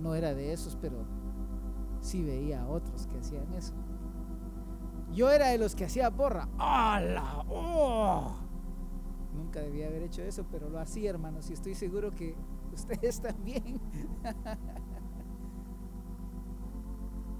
no 0.00 0.14
era 0.14 0.34
de 0.34 0.52
esos, 0.52 0.76
pero 0.76 1.04
sí 2.00 2.22
veía 2.22 2.62
a 2.62 2.68
otros 2.68 3.06
que 3.06 3.18
hacían 3.18 3.52
eso. 3.54 3.74
Yo 5.12 5.30
era 5.30 5.48
de 5.48 5.58
los 5.58 5.74
que 5.74 5.84
hacía 5.84 6.10
porra. 6.10 6.48
¡Hala! 6.58 7.44
¡Oh! 7.48 8.36
Nunca 9.34 9.60
debía 9.60 9.86
haber 9.88 10.02
hecho 10.02 10.22
eso, 10.22 10.46
pero 10.50 10.68
lo 10.68 10.78
hacía, 10.78 11.10
hermanos, 11.10 11.48
y 11.50 11.54
estoy 11.54 11.74
seguro 11.74 12.14
que 12.14 12.34
ustedes 12.72 13.20
también. 13.20 13.80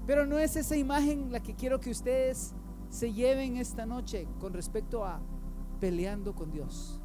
Pero 0.05 0.25
no 0.25 0.39
es 0.39 0.55
esa 0.55 0.75
imagen 0.75 1.31
la 1.31 1.39
que 1.39 1.53
quiero 1.53 1.79
que 1.79 1.91
ustedes 1.91 2.55
se 2.89 3.13
lleven 3.13 3.57
esta 3.57 3.85
noche 3.85 4.27
con 4.39 4.53
respecto 4.53 5.05
a 5.05 5.21
peleando 5.79 6.33
con 6.33 6.51
Dios. 6.51 6.99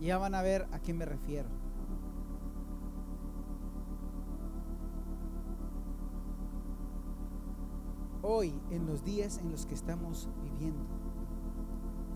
Ya 0.00 0.16
van 0.16 0.34
a 0.34 0.40
ver 0.40 0.66
a 0.72 0.80
qué 0.80 0.94
me 0.94 1.04
refiero. 1.04 1.61
Hoy, 8.24 8.54
en 8.70 8.86
los 8.86 9.02
días 9.02 9.38
en 9.38 9.50
los 9.50 9.66
que 9.66 9.74
estamos 9.74 10.28
viviendo, 10.44 10.84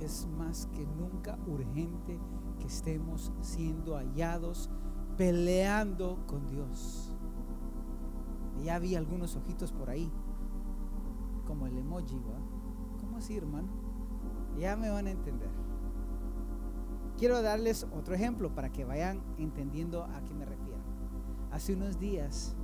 es 0.01 0.29
más 0.39 0.67
que 0.67 0.87
nunca 0.87 1.37
urgente 1.49 2.21
que 2.61 2.67
estemos 2.69 3.33
siendo 3.41 3.97
hallados 3.97 4.71
peleando 5.17 6.25
con 6.29 6.47
Dios. 6.47 7.13
Ya 8.63 8.79
vi 8.79 8.95
algunos 8.95 9.35
ojitos 9.35 9.73
por 9.73 9.91
ahí, 9.91 10.09
como 11.45 11.67
el 11.67 11.77
emoji, 11.77 12.21
¿va? 12.21 12.39
¿Cómo 13.01 13.17
así, 13.17 13.37
hermano? 13.37 13.67
Ya 14.57 14.77
me 14.77 14.91
van 14.91 15.09
a 15.09 15.11
entender. 15.11 15.51
Quiero 17.19 17.43
darles 17.43 17.85
otro 17.93 18.15
ejemplo 18.15 18.55
para 18.55 18.71
que 18.71 18.85
vayan 18.85 19.21
entendiendo 19.39 20.05
a 20.05 20.23
qué 20.25 20.35
me 20.35 20.45
refiero. 20.45 20.79
Hace 21.51 21.75
unos 21.75 21.99
días, 21.99 22.55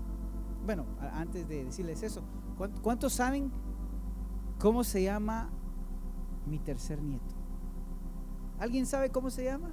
bueno, 0.64 0.86
antes 1.12 1.48
de 1.48 1.64
decirles 1.64 2.04
eso, 2.04 2.22
¿cuántos 2.82 3.12
saben 3.12 3.50
cómo 4.58 4.84
se 4.84 5.02
llama 5.02 5.50
mi 6.46 6.58
tercer 6.58 7.02
nieto? 7.02 7.34
¿Alguien 8.58 8.86
sabe 8.86 9.10
cómo 9.10 9.30
se 9.30 9.44
llama? 9.44 9.72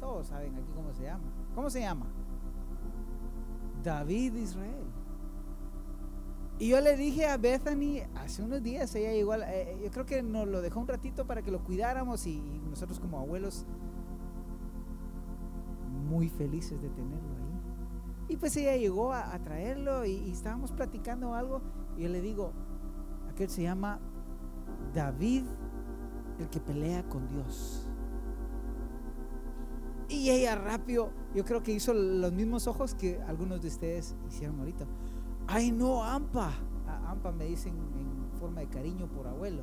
Todos 0.00 0.28
saben 0.28 0.54
aquí 0.54 0.72
cómo 0.74 0.92
se 0.92 1.04
llama. 1.04 1.24
¿Cómo 1.54 1.70
se 1.70 1.80
llama? 1.80 2.06
David 3.82 4.34
Israel. 4.34 4.86
Y 6.58 6.68
yo 6.68 6.80
le 6.80 6.96
dije 6.96 7.26
a 7.26 7.36
Bethany 7.36 8.00
hace 8.14 8.42
unos 8.42 8.62
días, 8.62 8.94
ella 8.94 9.12
igual, 9.12 9.44
eh, 9.46 9.78
yo 9.84 9.90
creo 9.90 10.06
que 10.06 10.22
nos 10.22 10.48
lo 10.48 10.62
dejó 10.62 10.80
un 10.80 10.88
ratito 10.88 11.26
para 11.26 11.42
que 11.42 11.50
lo 11.50 11.62
cuidáramos 11.62 12.26
y, 12.26 12.40
nosotros 12.70 12.98
como 12.98 13.18
abuelos 13.20 13.66
muy 16.08 16.28
felices 16.28 16.80
de 16.80 16.88
tenerlo 16.88 17.36
ahí. 17.36 17.45
Y 18.28 18.36
pues 18.36 18.56
ella 18.56 18.76
llegó 18.76 19.12
a, 19.12 19.38
traerlo 19.38 20.04
y, 20.04 20.30
estábamos 20.30 20.72
platicando 20.72 21.34
algo 21.34 21.62
y 21.96 22.02
yo 22.02 22.08
le 22.08 22.20
digo, 22.20 22.52
aquel 23.30 23.48
se 23.48 23.62
llama 23.62 24.00
David, 24.92 25.44
el 26.38 26.48
que 26.50 26.60
pelea 26.60 27.08
con 27.08 27.28
Dios. 27.28 27.86
Y 30.08 30.30
ella 30.30 30.56
rápido, 30.56 31.10
yo 31.34 31.44
creo 31.44 31.62
que 31.62 31.72
hizo 31.72 31.92
los 31.92 32.32
mismos 32.32 32.66
ojos 32.66 32.94
que 32.94 33.20
algunos 33.22 33.62
de 33.62 33.68
ustedes 33.68 34.16
hicieron 34.28 34.58
ahorita. 34.60 34.86
Ay, 35.46 35.70
no, 35.70 36.02
Ampa. 36.02 36.52
Ampa 37.06 37.32
me 37.32 37.44
dicen 37.44 37.74
en 37.74 38.38
forma 38.38 38.60
de 38.60 38.68
cariño 38.68 39.08
por 39.08 39.26
abuelo. 39.26 39.62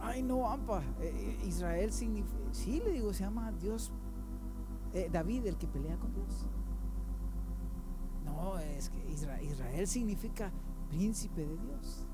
Ay, 0.00 0.22
no, 0.22 0.48
Ampa. 0.48 0.82
Eh, 1.00 1.38
eh, 1.40 1.46
Israel 1.46 1.92
significa. 1.92 2.52
Sí, 2.52 2.82
le 2.84 2.92
digo, 2.92 3.12
se 3.12 3.24
llama 3.24 3.52
Dios. 3.52 3.92
Eh, 4.92 5.08
David, 5.10 5.46
el 5.46 5.56
que 5.56 5.66
pelea 5.66 5.96
con 5.96 6.12
Dios. 6.12 6.46
No, 8.34 8.58
es 8.58 8.90
que 8.90 9.10
Israel, 9.10 9.86
significa 9.86 10.52
príncipe 10.88 11.46
de 11.46 11.56
Dios. 11.56 12.06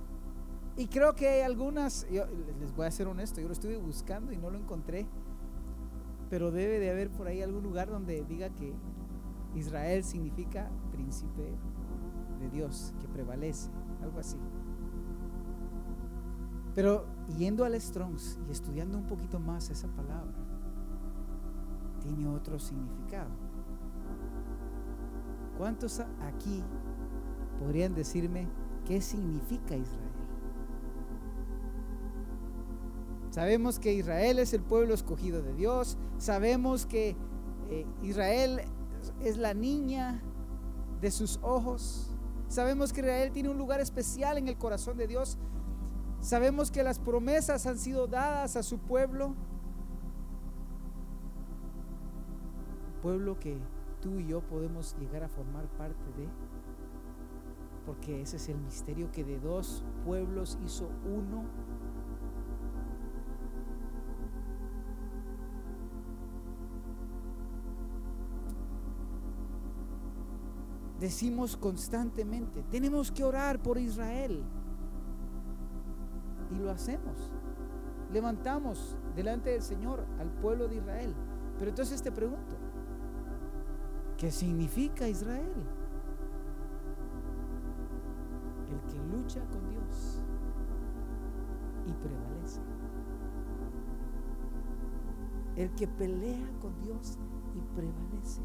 Y 0.76 0.86
creo 0.86 1.14
que 1.14 1.28
hay 1.28 1.40
algunas, 1.40 2.06
yo 2.10 2.24
les 2.60 2.74
voy 2.74 2.86
a 2.86 2.90
ser 2.90 3.08
honesto, 3.08 3.40
yo 3.40 3.48
lo 3.48 3.52
estuve 3.52 3.76
buscando 3.76 4.32
y 4.32 4.36
no 4.36 4.50
lo 4.50 4.58
encontré, 4.58 5.06
pero 6.30 6.50
debe 6.52 6.78
de 6.78 6.90
haber 6.90 7.10
por 7.10 7.26
ahí 7.26 7.42
algún 7.42 7.64
lugar 7.64 7.88
donde 7.88 8.24
diga 8.24 8.50
que 8.50 8.74
Israel 9.56 10.04
significa 10.04 10.70
príncipe 10.92 11.52
de 12.38 12.50
Dios 12.50 12.94
que 13.00 13.08
prevalece, 13.08 13.70
algo 14.02 14.20
así. 14.20 14.38
Pero 16.74 17.06
yendo 17.36 17.64
al 17.64 17.80
Strongs 17.80 18.38
y 18.46 18.52
estudiando 18.52 18.96
un 18.96 19.06
poquito 19.06 19.40
más 19.40 19.70
esa 19.70 19.88
palabra, 19.88 20.36
tiene 22.00 22.28
otro 22.28 22.58
significado. 22.58 23.47
¿Cuántos 25.58 26.00
aquí 26.00 26.62
podrían 27.60 27.94
decirme 27.94 28.48
qué 28.86 29.02
significa 29.02 29.76
Israel? 29.76 30.08
Sabemos 33.30 33.78
que 33.78 33.92
Israel 33.92 34.38
es 34.38 34.54
el 34.54 34.62
pueblo 34.62 34.94
escogido 34.94 35.42
de 35.42 35.52
Dios, 35.52 35.98
sabemos 36.16 36.86
que 36.86 37.16
eh, 37.68 37.86
Israel 38.02 38.62
es 39.20 39.36
la 39.36 39.52
niña 39.52 40.22
de 41.02 41.10
sus 41.10 41.38
ojos, 41.42 42.08
Sabemos 42.48 42.94
que 42.94 43.00
Israel 43.00 43.30
tiene 43.30 43.50
un 43.50 43.58
lugar 43.58 43.80
especial 43.80 44.38
en 44.38 44.48
el 44.48 44.56
corazón 44.56 44.96
de 44.96 45.06
Dios. 45.06 45.36
Sabemos 46.20 46.70
que 46.70 46.82
las 46.82 46.98
promesas 46.98 47.66
han 47.66 47.78
sido 47.78 48.06
dadas 48.06 48.56
a 48.56 48.62
su 48.62 48.78
pueblo. 48.78 49.34
Pueblo 53.02 53.38
que 53.38 53.58
tú 54.00 54.18
y 54.18 54.26
yo 54.26 54.40
podemos 54.40 54.96
llegar 54.98 55.22
a 55.22 55.28
formar 55.28 55.66
parte 55.76 56.04
de. 56.16 56.28
Porque 57.86 58.20
ese 58.20 58.36
es 58.36 58.48
el 58.48 58.58
misterio 58.58 59.10
que 59.10 59.24
de 59.24 59.40
dos 59.40 59.82
pueblos 60.04 60.58
hizo 60.64 60.88
uno 61.06 61.44
decimos 70.98 71.56
constantemente, 71.56 72.62
tenemos 72.70 73.10
que 73.10 73.24
orar 73.24 73.60
por 73.60 73.78
Israel. 73.78 74.42
Y 76.50 76.56
lo 76.56 76.70
hacemos. 76.70 77.32
Levantamos 78.12 78.96
delante 79.14 79.50
del 79.50 79.62
Señor 79.62 80.04
al 80.18 80.30
pueblo 80.30 80.66
de 80.66 80.76
Israel. 80.76 81.14
Pero 81.58 81.70
entonces 81.70 82.02
te 82.02 82.10
pregunto, 82.10 82.56
¿qué 84.18 84.30
significa 84.30 85.08
Israel? 85.08 85.52
El 88.68 88.92
que 88.92 89.16
lucha 89.16 89.40
con 89.46 89.70
Dios 89.70 90.20
y 91.86 91.92
prevalece. 91.92 92.60
El 95.56 95.70
que 95.74 95.88
pelea 95.88 96.50
con 96.60 96.78
Dios 96.82 97.18
y 97.54 97.60
prevalece. 97.74 98.42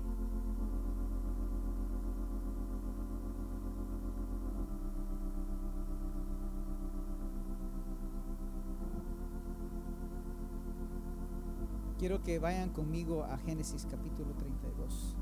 quiero 12.04 12.22
que 12.22 12.38
vayan 12.38 12.70
conmigo 12.72 13.24
a 13.24 13.38
Génesis 13.38 13.88
capítulo 13.90 14.34
32. 14.34 15.16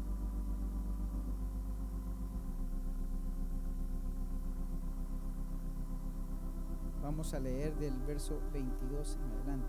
Vamos 7.12 7.34
a 7.34 7.42
leer 7.42 7.76
del 7.76 7.94
verso 8.04 8.40
22 8.54 9.18
en 9.18 9.32
adelante. 9.34 9.68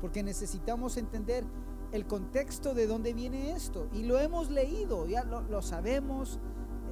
Porque 0.00 0.24
necesitamos 0.24 0.96
entender 0.96 1.44
el 1.92 2.04
contexto 2.04 2.74
de 2.74 2.88
dónde 2.88 3.14
viene 3.14 3.52
esto. 3.52 3.88
Y 3.92 4.02
lo 4.02 4.18
hemos 4.18 4.50
leído, 4.50 5.06
ya 5.06 5.22
lo, 5.22 5.62
sabemos, 5.62 6.40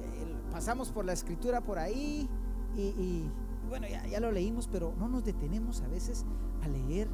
eh, 0.01 0.35
pasamos 0.51 0.89
por 0.89 1.03
la 1.03 1.11
escritura 1.11 1.59
por 1.59 1.79
ahí 1.79 2.29
y, 2.77 3.29
bueno, 3.67 3.89
ya, 3.89 4.07
ya 4.07 4.21
lo 4.21 4.31
leímos, 4.31 4.69
pero 4.69 4.95
no 4.97 5.09
nos 5.09 5.25
detenemos 5.25 5.81
a 5.81 5.89
veces 5.89 6.25
a 6.63 6.69
leer 6.69 7.09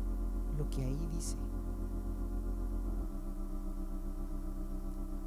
lo 0.60 0.70
que 0.70 0.84
ahí 0.84 1.10
dice. 1.12 1.38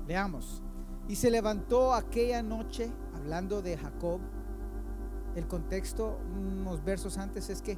Leamos. 0.07 0.63
Y 1.09 1.17
se 1.17 1.29
levantó 1.29 1.93
aquella 1.93 2.41
noche, 2.45 2.89
hablando 3.17 3.63
de 3.63 3.77
Jacob. 3.77 4.21
El 5.35 5.47
contexto, 5.47 6.19
unos 6.37 6.85
versos 6.85 7.19
antes, 7.19 7.51
es 7.51 7.61
que 7.61 7.77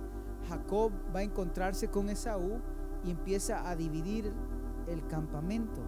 Jacob 0.49 0.93
va 1.15 1.21
a 1.21 1.23
encontrarse 1.23 1.89
con 1.89 2.09
Esaú 2.09 2.61
y 3.05 3.11
empieza 3.11 3.69
a 3.69 3.77
dividir 3.77 4.33
el 4.87 5.07
campamento 5.07 5.81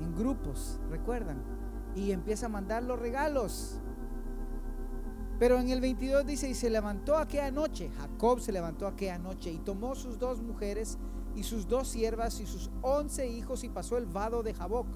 en 0.00 0.14
grupos, 0.14 0.80
recuerdan, 0.90 1.42
y 1.94 2.12
empieza 2.12 2.46
a 2.46 2.48
mandar 2.48 2.82
los 2.82 2.98
regalos. 2.98 3.80
Pero 5.38 5.58
en 5.58 5.70
el 5.70 5.80
22 5.80 6.26
dice, 6.26 6.48
y 6.48 6.54
se 6.54 6.70
levantó 6.70 7.16
aquella 7.16 7.50
noche, 7.50 7.90
Jacob 7.98 8.40
se 8.40 8.52
levantó 8.52 8.86
aquella 8.86 9.18
noche 9.18 9.50
y 9.50 9.58
tomó 9.58 9.94
sus 9.94 10.18
dos 10.18 10.40
mujeres 10.40 10.98
y 11.34 11.42
sus 11.42 11.66
dos 11.66 11.88
siervas 11.88 12.40
y 12.40 12.46
sus 12.46 12.70
once 12.82 13.26
hijos 13.28 13.64
y 13.64 13.68
pasó 13.68 13.96
el 13.96 14.06
vado 14.06 14.42
de 14.42 14.54
Jaboc. 14.54 14.86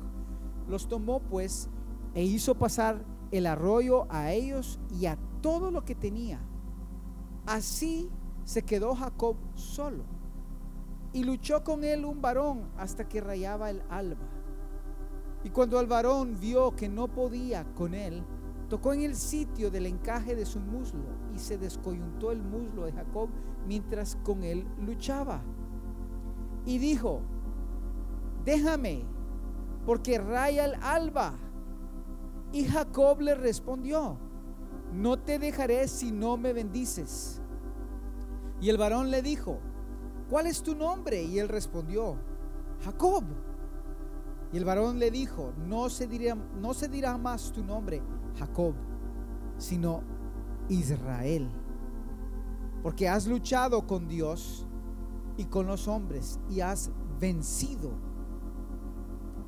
Los 0.69 0.89
tomó 0.89 1.21
pues 1.21 1.69
e 2.15 2.23
hizo 2.23 2.55
pasar 2.55 3.05
el 3.31 3.47
arroyo 3.47 4.07
a 4.09 4.33
ellos 4.33 4.79
y 4.91 5.07
a 5.07 5.19
todo 5.41 5.71
lo 5.71 5.85
que 5.85 5.95
tenía. 5.95 6.41
Así 7.47 8.11
se 8.45 8.63
quedó 8.63 8.95
Jacob 8.95 9.37
solo 9.55 10.05
y 11.13 11.25
luchó 11.25 11.65
con 11.65 11.85
él 11.85 12.05
un 12.05 12.21
varón 12.21 12.69
hasta 12.77 13.09
que 13.09 13.21
rayaba 13.21 13.71
el 13.71 13.83
alba. 13.89 14.29
Y 15.45 15.51
cuando 15.51 15.81
el 15.81 15.87
varón 15.87 16.39
vio 16.41 16.75
que 16.75 16.89
no 16.89 17.09
podía 17.09 17.65
con 17.75 17.95
él, 17.95 18.25
tocó 18.69 18.93
en 18.93 19.03
el 19.03 19.15
sitio 19.15 19.71
del 19.71 19.87
encaje 19.87 20.35
de 20.35 20.45
su 20.45 20.61
muslo 20.61 21.05
y 21.35 21.39
se 21.39 21.57
descoyuntó 21.57 22.33
el 22.33 22.43
muslo 22.43 22.85
de 22.85 22.93
Jacob 22.93 23.31
mientras 23.67 24.17
con 24.25 24.43
él 24.43 24.67
luchaba. 24.79 25.41
Y 26.65 26.79
dijo, 26.79 27.21
déjame, 28.45 29.05
porque 29.87 30.19
raya 30.19 30.65
el 30.65 30.75
alba. 30.83 31.35
Y 32.53 32.65
Jacob 32.65 33.21
le 33.21 33.35
respondió, 33.37 34.19
no 34.97 35.19
te 35.19 35.39
dejaré 35.39 35.87
si 35.89 36.11
no 36.11 36.37
me 36.37 36.53
bendices. 36.53 37.41
Y 38.61 38.71
el 38.71 38.79
varón 38.79 39.11
le 39.11 39.21
dijo, 39.21 39.59
¿cuál 40.31 40.47
es 40.47 40.63
tu 40.63 40.75
nombre? 40.75 41.23
Y 41.23 41.39
él 41.39 41.49
respondió, 41.49 42.17
Jacob. 42.83 43.25
Y 44.53 44.57
el 44.57 44.65
varón 44.65 44.99
le 44.99 45.11
dijo, 45.11 45.53
no 45.67 45.91
se 45.91 46.07
dirá, 46.07 46.35
no 46.35 46.73
se 46.73 46.89
dirá 46.89 47.19
más 47.19 47.53
tu 47.53 47.63
nombre, 47.63 48.01
Jacob, 48.39 48.75
sino 49.59 50.03
Israel, 50.69 51.51
porque 52.83 53.09
has 53.09 53.27
luchado 53.27 53.87
con 53.87 54.09
Dios 54.09 54.67
y 55.37 55.45
con 55.45 55.67
los 55.67 55.89
hombres 55.89 56.39
y 56.49 56.61
has 56.61 56.91
vencido. 57.19 57.91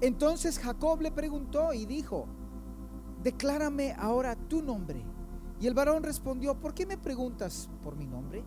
Entonces 0.00 0.58
Jacob 0.58 1.00
le 1.00 1.10
preguntó 1.10 1.72
y 1.72 1.86
dijo, 1.86 2.26
declárame 3.22 3.94
ahora 3.98 4.36
tu 4.36 4.62
nombre. 4.62 5.04
Y 5.60 5.66
el 5.66 5.74
varón 5.74 6.02
respondió, 6.02 6.58
¿por 6.58 6.72
qué 6.74 6.86
me 6.86 6.96
preguntas 6.96 7.68
por 7.82 7.96
mi 7.96 8.06
nombre? 8.06 8.44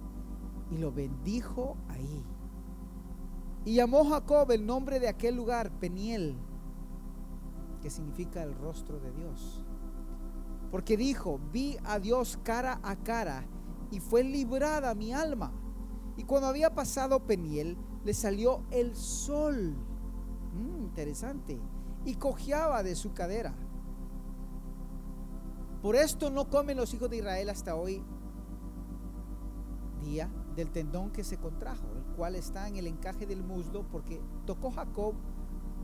Y 0.69 0.77
lo 0.77 0.91
bendijo 0.91 1.75
ahí. 1.89 2.23
Y 3.65 3.75
llamó 3.75 4.05
Jacob 4.05 4.49
el 4.51 4.65
nombre 4.65 4.99
de 4.99 5.09
aquel 5.09 5.35
lugar 5.35 5.71
Peniel, 5.71 6.35
que 7.81 7.89
significa 7.89 8.41
el 8.43 8.55
rostro 8.55 8.99
de 8.99 9.11
Dios. 9.11 9.63
Porque 10.71 10.95
dijo, 10.95 11.39
vi 11.51 11.77
a 11.83 11.99
Dios 11.99 12.39
cara 12.43 12.79
a 12.81 12.95
cara 12.95 13.45
y 13.91 13.99
fue 13.99 14.23
librada 14.23 14.95
mi 14.95 15.11
alma. 15.11 15.51
Y 16.15 16.23
cuando 16.23 16.47
había 16.47 16.73
pasado 16.73 17.25
Peniel, 17.25 17.77
le 18.05 18.13
salió 18.13 18.63
el 18.71 18.95
sol. 18.95 19.75
Mm, 20.53 20.83
interesante. 20.83 21.59
Y 22.05 22.15
cojeaba 22.15 22.83
de 22.83 22.95
su 22.95 23.13
cadera. 23.13 23.53
Por 25.81 25.95
esto 25.95 26.29
no 26.29 26.47
comen 26.49 26.77
los 26.77 26.93
hijos 26.93 27.09
de 27.09 27.17
Israel 27.17 27.49
hasta 27.49 27.75
hoy 27.75 28.03
día 30.01 30.29
del 30.55 30.71
tendón 30.71 31.11
que 31.11 31.23
se 31.23 31.37
contrajo, 31.37 31.87
el 31.95 32.03
cual 32.15 32.35
está 32.35 32.67
en 32.67 32.75
el 32.75 32.87
encaje 32.87 33.25
del 33.25 33.43
muslo, 33.43 33.87
porque 33.89 34.21
tocó 34.45 34.71
Jacob, 34.71 35.15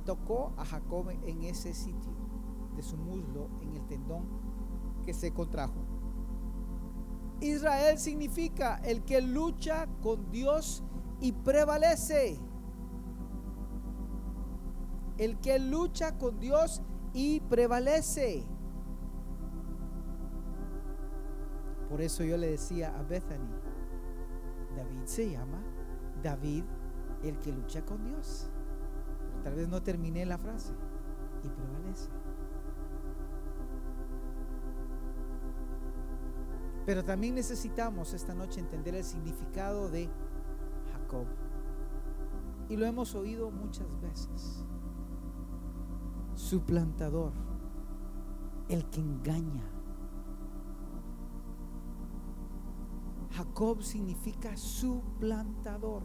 tocó 0.05 0.53
a 0.57 0.65
Jacob 0.65 1.09
en 1.09 1.43
ese 1.43 1.73
sitio 1.73 2.11
de 2.75 2.83
su 2.83 2.97
muslo, 2.97 3.49
en 3.61 3.75
el 3.75 3.87
tendón 3.87 4.27
que 5.03 5.13
se 5.13 5.33
contrajo. 5.33 5.85
Israel 7.39 7.97
significa 7.97 8.77
el 8.83 9.03
que 9.03 9.21
lucha 9.21 9.87
con 10.01 10.29
Dios 10.31 10.83
y 11.19 11.31
prevalece. 11.31 12.39
El 15.17 15.39
que 15.39 15.57
lucha 15.57 16.17
con 16.17 16.39
Dios 16.39 16.81
y 17.13 17.39
prevalece. 17.41 18.45
Por 21.89 22.01
eso 22.01 22.23
yo 22.23 22.37
le 22.37 22.51
decía 22.51 22.97
a 22.97 23.03
Bethany, 23.03 23.49
David 24.75 25.05
se 25.05 25.31
llama 25.31 25.63
David 26.21 26.63
el 27.23 27.39
que 27.39 27.51
lucha 27.51 27.83
con 27.85 28.03
Dios. 28.03 28.49
tal 29.43 29.55
vez 29.55 29.67
no 29.67 29.81
terminé 29.81 30.25
la 30.25 30.37
frase. 30.37 30.73
Y 31.43 31.49
prevalece. 31.49 32.09
Pero 36.85 37.03
también 37.03 37.35
necesitamos 37.35 38.13
esta 38.13 38.33
noche 38.33 38.59
entender 38.59 38.95
el 38.95 39.03
significado 39.03 39.89
de 39.89 40.09
Jacob. 40.91 41.27
Y 42.69 42.75
lo 42.75 42.85
hemos 42.85 43.13
oído 43.13 43.51
muchas 43.51 43.87
veces. 44.01 44.65
Suplantador, 46.35 47.33
el 48.69 48.85
que 48.89 49.01
engaña, 49.01 49.69
Jacob 53.37 53.83
significa 53.83 54.57
suplantador. 54.57 56.01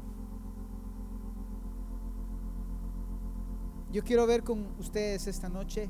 Yo 3.90 4.02
quiero 4.04 4.26
ver 4.26 4.44
con 4.44 4.66
ustedes 4.78 5.26
esta 5.26 5.48
noche 5.48 5.88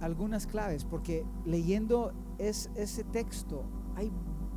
algunas 0.00 0.48
claves, 0.48 0.84
porque 0.84 1.24
leyendo 1.44 2.12
es, 2.38 2.70
ese 2.74 3.04
texto 3.04 3.62
hay 3.94 4.10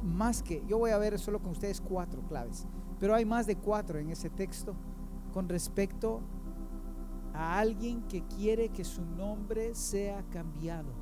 más 0.04 0.42
que, 0.42 0.64
yo 0.68 0.80
voy 0.80 0.90
a 0.90 0.98
ver 0.98 1.20
solo 1.20 1.40
con 1.40 1.52
ustedes 1.52 1.82
cuatro 1.82 2.24
claves, 2.24 2.68
pero 3.00 3.14
hay 3.14 3.26
más 3.26 3.46
de 3.46 3.58
cuatro 3.58 4.00
en 4.00 4.10
ese 4.10 4.32
texto 4.32 4.76
con 5.34 5.48
respecto 5.48 6.22
a 7.32 7.60
alguien 7.60 8.02
que 8.08 8.24
quiere 8.24 8.70
que 8.70 8.84
su 8.84 9.06
nombre 9.06 9.76
sea 9.76 10.24
cambiado. 10.32 10.94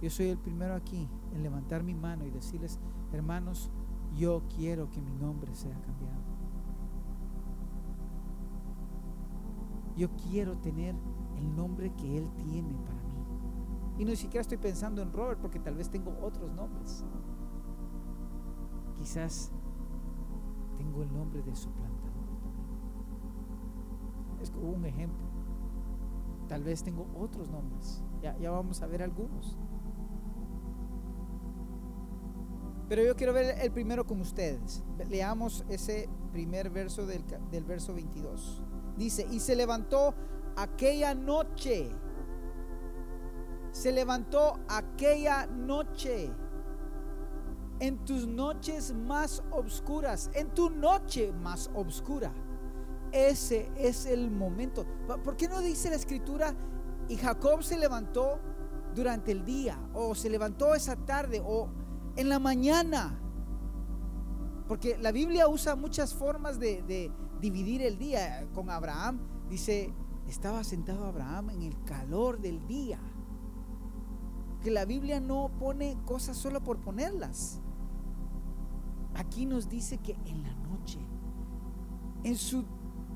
Yo 0.00 0.08
soy 0.08 0.28
el 0.28 0.38
primero 0.38 0.74
aquí 0.74 1.08
en 1.36 1.42
levantar 1.42 1.82
mi 1.82 1.94
mano 1.94 2.26
y 2.26 2.30
decirles, 2.30 2.78
hermanos, 3.12 3.70
yo 4.16 4.42
quiero 4.56 4.90
que 4.90 5.00
mi 5.00 5.12
nombre 5.12 5.54
sea 5.54 5.78
cambiado. 5.80 6.22
Yo 9.96 10.08
quiero 10.28 10.56
tener 10.58 10.94
el 11.36 11.56
nombre 11.56 11.92
que 11.94 12.18
Él 12.18 12.30
tiene 12.36 12.74
para 12.84 13.02
mí. 13.02 13.16
Y 13.98 14.04
no 14.04 14.14
siquiera 14.14 14.42
estoy 14.42 14.58
pensando 14.58 15.00
en 15.00 15.12
Robert 15.12 15.40
porque 15.40 15.58
tal 15.58 15.74
vez 15.74 15.88
tengo 15.88 16.16
otros 16.20 16.52
nombres. 16.52 17.04
Quizás 18.98 19.50
tengo 20.76 21.02
el 21.02 21.12
nombre 21.12 21.42
de 21.42 21.54
suplantador 21.54 22.12
Es 24.40 24.50
como 24.50 24.70
un 24.70 24.84
ejemplo. 24.84 25.26
Tal 26.48 26.62
vez 26.62 26.82
tengo 26.82 27.06
otros 27.18 27.48
nombres. 27.50 28.02
Ya, 28.20 28.36
ya 28.38 28.50
vamos 28.50 28.82
a 28.82 28.86
ver 28.86 29.02
algunos. 29.02 29.56
Pero 32.88 33.02
yo 33.02 33.16
quiero 33.16 33.32
ver 33.32 33.58
el 33.60 33.72
primero 33.72 34.06
con 34.06 34.20
ustedes. 34.20 34.82
Leamos 35.08 35.64
ese 35.68 36.08
primer 36.32 36.70
verso 36.70 37.04
del, 37.06 37.24
del 37.50 37.64
verso 37.64 37.94
22. 37.94 38.62
Dice, 38.96 39.26
y 39.30 39.40
se 39.40 39.56
levantó 39.56 40.14
aquella 40.56 41.14
noche. 41.14 41.90
Se 43.72 43.92
levantó 43.92 44.58
aquella 44.68 45.46
noche. 45.46 46.30
En 47.78 48.04
tus 48.06 48.26
noches 48.26 48.94
más 48.94 49.42
oscuras, 49.50 50.30
en 50.32 50.54
tu 50.54 50.70
noche 50.70 51.32
más 51.32 51.70
oscura. 51.74 52.32
Ese 53.12 53.70
es 53.76 54.06
el 54.06 54.30
momento. 54.30 54.86
¿Por 55.22 55.36
qué 55.36 55.48
no 55.48 55.60
dice 55.60 55.90
la 55.90 55.96
escritura? 55.96 56.54
Y 57.08 57.16
Jacob 57.16 57.62
se 57.62 57.78
levantó 57.78 58.40
durante 58.94 59.32
el 59.32 59.44
día, 59.44 59.78
o 59.92 60.14
se 60.14 60.30
levantó 60.30 60.74
esa 60.74 60.96
tarde, 60.96 61.42
o 61.44 61.68
en 62.16 62.28
la 62.28 62.38
mañana. 62.38 63.18
Porque 64.68 64.98
la 64.98 65.12
Biblia 65.12 65.48
usa 65.48 65.76
muchas 65.76 66.14
formas 66.14 66.58
de, 66.58 67.12
dividir 67.40 67.82
el 67.82 67.98
día. 67.98 68.46
Con 68.54 68.70
Abraham 68.70 69.20
dice, 69.48 69.92
estaba 70.26 70.64
sentado 70.64 71.04
Abraham 71.04 71.50
en 71.50 71.62
el 71.62 71.84
calor 71.84 72.40
del 72.40 72.66
día. 72.66 72.98
Que 74.62 74.70
la 74.70 74.84
Biblia 74.84 75.20
no 75.20 75.50
pone 75.58 75.96
cosas 76.04 76.36
solo 76.36 76.62
por 76.64 76.80
ponerlas. 76.80 77.60
Aquí 79.14 79.46
nos 79.46 79.68
dice 79.68 79.98
que 79.98 80.16
en 80.26 80.42
la 80.42 80.54
noche, 80.54 80.98
en 82.24 82.36
su 82.36 82.64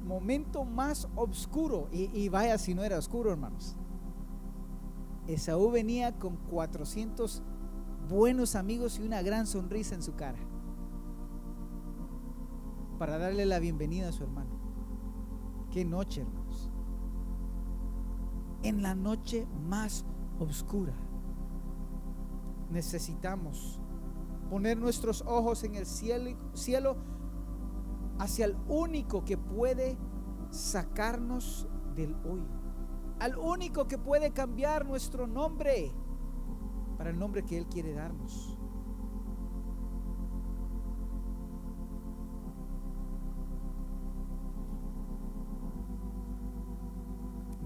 momento 0.05 0.65
más 0.65 1.09
oscuro, 1.17 1.89
y, 1.93 2.05
y 2.19 2.29
vaya 2.29 2.57
si 2.59 2.75
no 2.75 2.85
era 2.85 2.99
oscuro, 2.99 3.33
hermanos. 3.33 3.77
Esaú 5.27 5.71
venía 5.71 6.19
con 6.19 6.37
400 6.37 7.43
buenos 8.11 8.57
amigos 8.57 8.99
y 8.99 9.03
una 9.03 9.23
gran 9.23 9.47
sonrisa 9.47 9.95
en 9.95 10.03
su 10.03 10.17
cara 10.17 10.39
para 12.99 13.19
darle 13.19 13.47
la 13.47 13.61
bienvenida 13.61 14.09
a 14.09 14.13
su 14.13 14.25
hermano. 14.25 14.51
Qué 15.71 15.85
noche, 15.85 16.23
hermanos. 16.23 16.71
En 18.63 18.83
la 18.83 18.95
noche 18.95 19.47
más 19.69 20.05
oscura 20.41 20.93
necesitamos 22.71 23.79
poner 24.51 24.77
nuestros 24.77 25.23
ojos 25.23 25.63
en 25.63 25.77
el 25.77 25.87
cielo, 25.87 26.37
cielo 26.53 26.97
hacia 28.19 28.45
el 28.47 28.57
único 28.69 29.25
que 29.25 29.39
puede 29.39 29.97
sacarnos 30.51 31.69
del 31.95 32.15
hoyo, 32.17 32.51
al 33.21 33.39
único 33.39 33.87
que 33.87 33.99
puede 33.99 34.33
cambiar 34.33 34.85
nuestro 34.85 35.29
nombre 35.29 35.93
para 37.01 37.09
el 37.09 37.19
nombre 37.19 37.43
que 37.43 37.57
Él 37.57 37.65
quiere 37.65 37.95
darnos. 37.95 38.59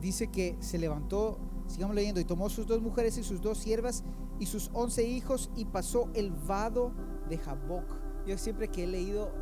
Dice 0.01 0.29
que 0.29 0.57
se 0.61 0.79
levantó, 0.79 1.41
sigamos 1.67 1.97
leyendo, 1.97 2.21
y 2.21 2.25
tomó 2.25 2.49
sus 2.49 2.69
dos 2.69 2.81
mujeres 2.81 3.19
y 3.19 3.25
sus 3.25 3.41
dos 3.41 3.59
siervas 3.59 4.05
y 4.39 4.47
sus 4.47 4.71
once 4.73 5.03
hijos 5.03 5.51
y 5.57 5.65
pasó 5.65 6.11
el 6.15 6.31
vado 6.31 6.93
de 7.29 7.37
Jaboc. 7.37 7.87
Yo 8.29 8.39
siempre 8.39 8.69
que 8.69 8.85
he 8.85 8.87
leído, 8.87 9.33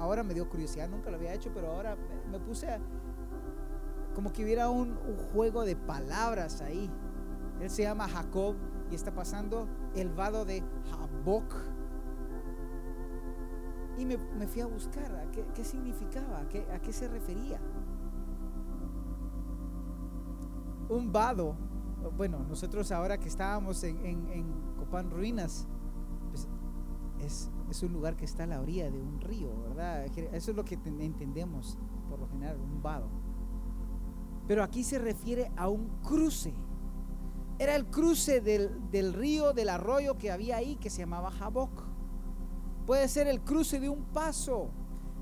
ahora 0.00 0.24
me 0.24 0.34
dio 0.34 0.50
curiosidad, 0.50 0.88
nunca 0.88 1.12
lo 1.12 1.18
había 1.18 1.32
hecho, 1.32 1.52
pero 1.54 1.70
ahora 1.70 1.96
me 2.32 2.40
puse 2.40 2.66
a, 2.66 2.80
como 4.12 4.32
que 4.32 4.42
hubiera 4.42 4.70
un, 4.70 4.96
juego 5.32 5.64
de 5.64 5.76
palabras 5.76 6.62
ahí. 6.62 6.90
Él 7.60 7.70
se 7.70 7.84
llama 7.84 8.08
Jacob 8.08 8.56
y 8.90 8.94
está 8.94 9.12
pasando 9.14 9.68
el 9.94 10.10
vado 10.10 10.44
de 10.44 10.62
Jaboc. 10.90 11.54
Y 13.98 14.04
me, 14.04 14.18
fui 14.46 14.60
a 14.60 14.66
buscar 14.66 15.10
a 15.16 15.30
qué, 15.30 15.64
significaba, 15.64 16.40
a 16.40 16.48
qué, 16.48 16.66
a 16.70 16.80
qué 16.80 16.92
se 16.92 17.08
refería. 17.08 17.58
Un 20.88 21.10
vado, 21.10 21.56
bueno, 22.16 22.44
nosotros 22.48 22.92
ahora 22.92 23.18
que 23.18 23.28
estábamos 23.28 23.82
en, 23.84 24.04
en, 24.04 24.66
Copán 24.76 25.10
Ruinas, 25.10 25.66
pues 26.28 26.46
es, 27.20 27.50
es, 27.70 27.82
un 27.82 27.92
lugar 27.92 28.16
que 28.16 28.26
está 28.26 28.44
a 28.44 28.46
la 28.46 28.60
orilla 28.60 28.90
de 28.90 29.00
un 29.00 29.20
río, 29.20 29.50
¿verdad? 29.62 30.04
Eso 30.04 30.50
es 30.50 30.56
lo 30.56 30.64
que 30.64 30.74
entendemos 30.74 31.78
por 32.08 32.20
lo 32.20 32.28
general, 32.28 32.60
un 32.60 32.82
vado. 32.82 33.08
Pero 34.46 34.62
aquí 34.62 34.84
se 34.84 34.98
refiere 34.98 35.50
a 35.56 35.68
un 35.68 35.88
cruce 36.02 36.54
era 37.58 37.74
el 37.74 37.86
cruce 37.86 38.40
del, 38.40 39.12
río, 39.14 39.52
del 39.52 39.70
arroyo 39.70 40.18
que 40.18 40.30
había 40.30 40.56
ahí, 40.56 40.76
que 40.76 40.90
se 40.90 41.00
llamaba 41.00 41.30
Jaboc. 41.30 41.84
Puede 42.86 43.08
ser 43.08 43.26
el 43.28 43.40
cruce 43.40 43.80
de 43.80 43.88
un 43.88 44.04
paso. 44.04 44.70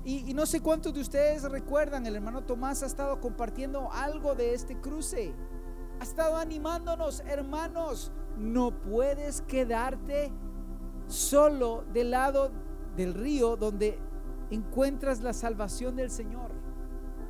Y, 0.03 0.29
y, 0.29 0.33
no 0.33 0.45
sé 0.45 0.61
cuántos 0.61 0.93
de 0.93 1.01
ustedes 1.01 1.43
recuerdan, 1.43 2.05
el 2.05 2.15
hermano 2.15 2.43
Tomás 2.43 2.83
ha 2.83 2.85
estado 2.85 3.19
compartiendo 3.21 3.91
algo 3.91 4.35
de 4.35 4.53
este 4.53 4.79
cruce. 4.79 5.33
Ha 5.99 6.03
estado 6.03 6.35
animándonos, 6.35 7.21
hermanos, 7.21 8.11
no 8.37 8.81
puedes 8.81 9.41
quedarte 9.41 10.31
solo 11.07 11.85
del 11.93 12.11
lado 12.11 12.51
del 12.97 13.13
río 13.13 13.55
donde 13.55 13.97
encuentras 14.51 15.21
la 15.21 15.33
salvación 15.33 15.95
del 15.95 16.11
Señor. 16.11 16.51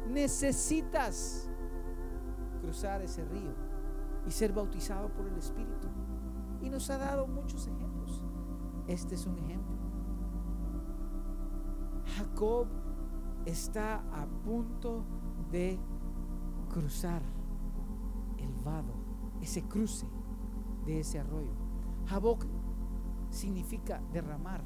Necesitas 0.10 1.48
cruzar 2.62 3.02
ese 3.04 3.24
río 3.26 3.65
y 4.28 4.32
ser 4.32 4.54
bautizado 4.54 5.10
por 5.10 5.28
el 5.28 5.38
Espíritu. 5.38 5.88
Y 6.62 6.70
nos 6.70 6.90
ha 6.90 6.98
dado 6.98 7.28
muchos 7.28 7.68
ejemplos. 7.68 8.24
Este 8.88 9.16
es 9.16 9.26
un 9.26 9.38
ejemplo. 9.38 9.76
Jacob 12.18 12.68
está 13.46 13.98
a 14.14 14.26
punto 14.44 15.04
de 15.52 15.80
cruzar 16.70 17.22
el 18.38 18.54
vado, 18.64 18.94
ese 19.42 19.64
cruce 19.64 20.08
de 20.86 21.00
ese 21.00 21.20
arroyo. 21.20 21.54
Jaboc 22.08 22.46
significa 23.30 24.02
derramar, 24.12 24.64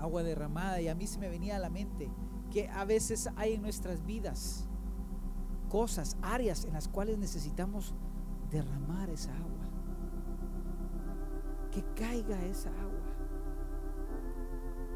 agua 0.00 0.22
derramada. 0.22 0.80
Y 0.80 0.88
a 0.88 0.94
mí 0.94 1.06
se 1.06 1.18
me 1.18 1.28
venía 1.28 1.56
a 1.56 1.58
la 1.58 1.70
mente 1.70 2.10
que 2.50 2.68
a 2.68 2.84
veces 2.84 3.28
hay 3.36 3.54
en 3.54 3.62
nuestras 3.62 4.04
vidas 4.04 4.68
cosas, 5.68 6.16
áreas 6.22 6.64
en 6.64 6.72
las 6.72 6.88
cuales 6.88 7.18
necesitamos 7.18 7.94
derramar 8.50 9.10
esa 9.10 9.32
agua. 9.36 9.66
Que 11.70 11.84
caiga 11.94 12.42
esa 12.46 12.70
agua. 12.70 13.06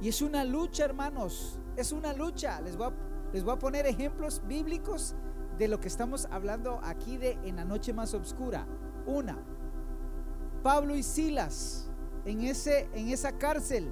Y 0.01 0.09
es 0.09 0.23
una 0.23 0.45
lucha, 0.45 0.85
hermanos. 0.85 1.59
Es 1.77 1.93
una 1.93 2.13
lucha. 2.13 2.61
Les 2.61 2.77
voy 2.77 2.89
a, 2.89 2.93
les 3.33 3.45
voy 3.45 3.55
a 3.55 3.59
poner 3.59 3.87
ejemplos 3.87 4.43
bíblicos 4.47 5.15
de 5.59 5.69
lo 5.69 5.79
que 5.79 5.89
estamos 5.89 6.27
hablando 6.31 6.81
aquí 6.83 7.19
de 7.19 7.33
en 7.45 7.57
la 7.57 7.65
noche 7.65 7.93
más 7.93 8.15
oscura. 8.15 8.67
Una, 9.07 9.39
Pablo 10.63 10.95
y 10.97 11.03
Silas 11.03 11.91
en, 12.25 12.43
ese, 12.43 12.89
en 12.95 13.09
esa 13.09 13.37
cárcel, 13.37 13.91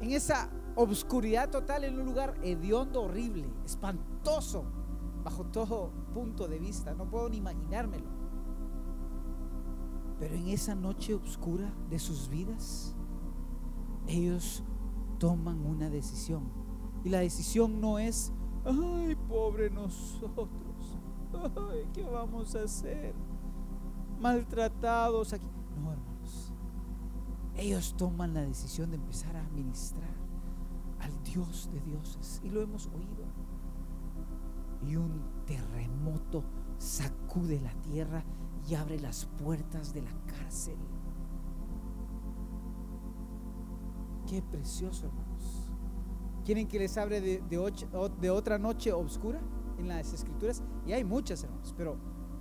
en 0.00 0.10
esa 0.10 0.50
obscuridad 0.76 1.48
total, 1.50 1.84
en 1.84 1.98
un 1.98 2.04
lugar 2.04 2.34
hediondo, 2.42 3.02
horrible, 3.02 3.48
espantoso 3.64 4.77
bajo 5.22 5.44
todo 5.46 5.90
punto 6.14 6.48
de 6.48 6.58
vista, 6.58 6.94
no 6.94 7.08
puedo 7.08 7.28
ni 7.28 7.38
imaginármelo. 7.38 8.06
Pero 10.18 10.34
en 10.34 10.48
esa 10.48 10.74
noche 10.74 11.14
oscura 11.14 11.72
de 11.90 11.98
sus 11.98 12.28
vidas, 12.28 12.96
ellos 14.06 14.64
toman 15.18 15.64
una 15.64 15.90
decisión. 15.90 16.50
Y 17.04 17.10
la 17.10 17.20
decisión 17.20 17.80
no 17.80 17.98
es, 17.98 18.32
ay, 18.64 19.16
pobre 19.28 19.70
nosotros, 19.70 20.98
ay, 21.32 21.88
¿qué 21.92 22.02
vamos 22.02 22.54
a 22.56 22.64
hacer? 22.64 23.14
Maltratados 24.20 25.32
aquí. 25.32 25.46
No, 25.76 25.92
hermanos. 25.92 26.52
Ellos 27.54 27.94
toman 27.96 28.34
la 28.34 28.42
decisión 28.42 28.90
de 28.90 28.96
empezar 28.96 29.36
a 29.36 29.40
administrar 29.40 30.10
al 31.00 31.22
Dios 31.22 31.70
de 31.72 31.80
dioses. 31.80 32.40
Y 32.42 32.50
lo 32.50 32.60
hemos 32.60 32.86
oído 32.88 33.24
y 34.86 34.96
un 34.96 35.22
terremoto 35.46 36.44
sacude 36.78 37.60
la 37.60 37.72
tierra 37.82 38.22
y 38.68 38.74
abre 38.74 38.98
las 38.98 39.26
puertas 39.42 39.92
de 39.92 40.02
la 40.02 40.12
cárcel. 40.26 40.76
Qué 44.28 44.42
precioso, 44.42 45.06
hermanos. 45.06 45.70
¿Quieren 46.44 46.68
que 46.68 46.78
les 46.78 46.96
hable 46.96 47.20
de, 47.20 47.42
de, 48.20 48.30
otra 48.30 48.58
noche 48.58 48.92
oscura 48.92 49.40
en 49.78 49.88
las 49.88 50.12
escrituras? 50.12 50.62
Y 50.86 50.92
hay 50.92 51.04
muchas, 51.04 51.42
hermanos, 51.44 51.74
pero 51.76 51.96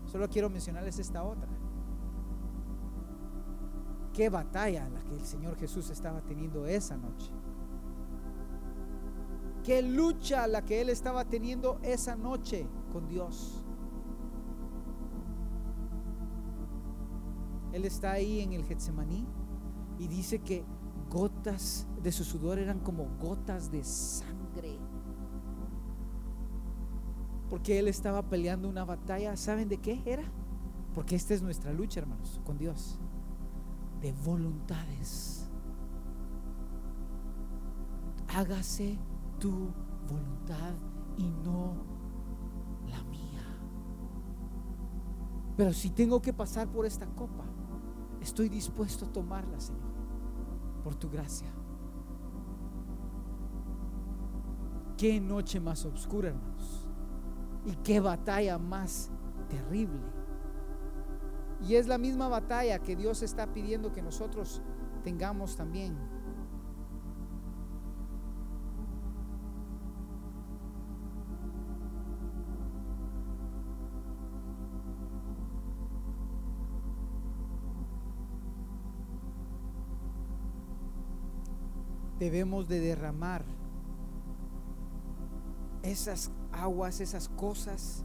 solo 0.05 0.29
quiero 0.29 0.49
mencionarles 0.49 0.99
esta 0.99 1.23
otra. 1.23 1.49
Qué 4.13 4.29
batalla 4.29 4.89
la 4.89 5.03
que 5.03 5.15
el 5.15 5.25
Señor 5.25 5.57
Jesús 5.57 5.89
estaba 5.89 6.21
teniendo 6.21 6.65
esa 6.65 6.97
noche 6.97 7.31
qué 9.67 9.81
lucha 9.81 10.47
la 10.47 10.63
que 10.63 10.79
él 10.79 10.87
estaba 10.87 11.25
teniendo 11.25 11.77
esa 11.83 12.15
noche 12.15 12.65
con 12.93 13.09
Dios. 13.09 13.65
Él 17.73 17.83
está 17.83 18.13
ahí 18.13 18.39
en 18.39 18.53
el 18.53 18.63
Getsemaní 18.63 19.27
y 19.99 20.07
dice 20.07 20.39
que 20.39 20.63
gotas 21.09 21.85
de 22.01 22.13
su 22.13 22.23
sudor 22.23 22.59
eran 22.59 22.79
como 22.79 23.09
gotas 23.19 23.69
de 23.69 23.83
sangre. 23.83 24.79
Porque 27.49 27.77
él 27.77 27.89
estaba 27.89 28.23
peleando 28.23 28.69
una 28.69 28.85
batalla, 28.85 29.35
¿saben 29.35 29.67
de 29.67 29.79
qué 29.79 30.01
era? 30.05 30.23
Porque 30.95 31.17
esta 31.17 31.33
es 31.33 31.41
nuestra 31.41 31.73
lucha, 31.73 31.99
hermanos, 31.99 32.39
con 32.45 32.57
Dios. 32.57 32.97
De 33.99 34.13
voluntades. 34.13 35.45
Hágase 38.29 38.97
tu 39.39 39.71
voluntad 40.09 40.73
y 41.17 41.23
no 41.43 41.75
la 42.87 43.03
mía. 43.03 43.43
Pero 45.55 45.73
si 45.73 45.89
tengo 45.89 46.21
que 46.21 46.33
pasar 46.33 46.67
por 46.67 46.85
esta 46.85 47.05
copa, 47.07 47.45
estoy 48.21 48.49
dispuesto 48.49 49.05
a 49.05 49.11
tomarla, 49.11 49.59
Señor, 49.59 49.91
por 50.83 50.95
tu 50.95 51.09
gracia. 51.09 51.47
Qué 54.97 55.19
noche 55.19 55.59
más 55.59 55.85
oscura, 55.85 56.29
hermanos. 56.29 56.87
Y 57.65 57.75
qué 57.77 57.99
batalla 57.99 58.57
más 58.57 59.11
terrible. 59.49 60.17
Y 61.67 61.75
es 61.75 61.87
la 61.87 61.97
misma 61.97 62.27
batalla 62.27 62.79
que 62.79 62.95
Dios 62.95 63.21
está 63.21 63.53
pidiendo 63.53 63.91
que 63.91 64.01
nosotros 64.01 64.61
tengamos 65.03 65.55
también 65.55 65.97
debemos 82.29 82.67
de 82.67 82.81
derramar 82.81 83.45
esas 85.81 86.29
aguas, 86.51 86.99
esas 86.99 87.29
cosas 87.29 88.03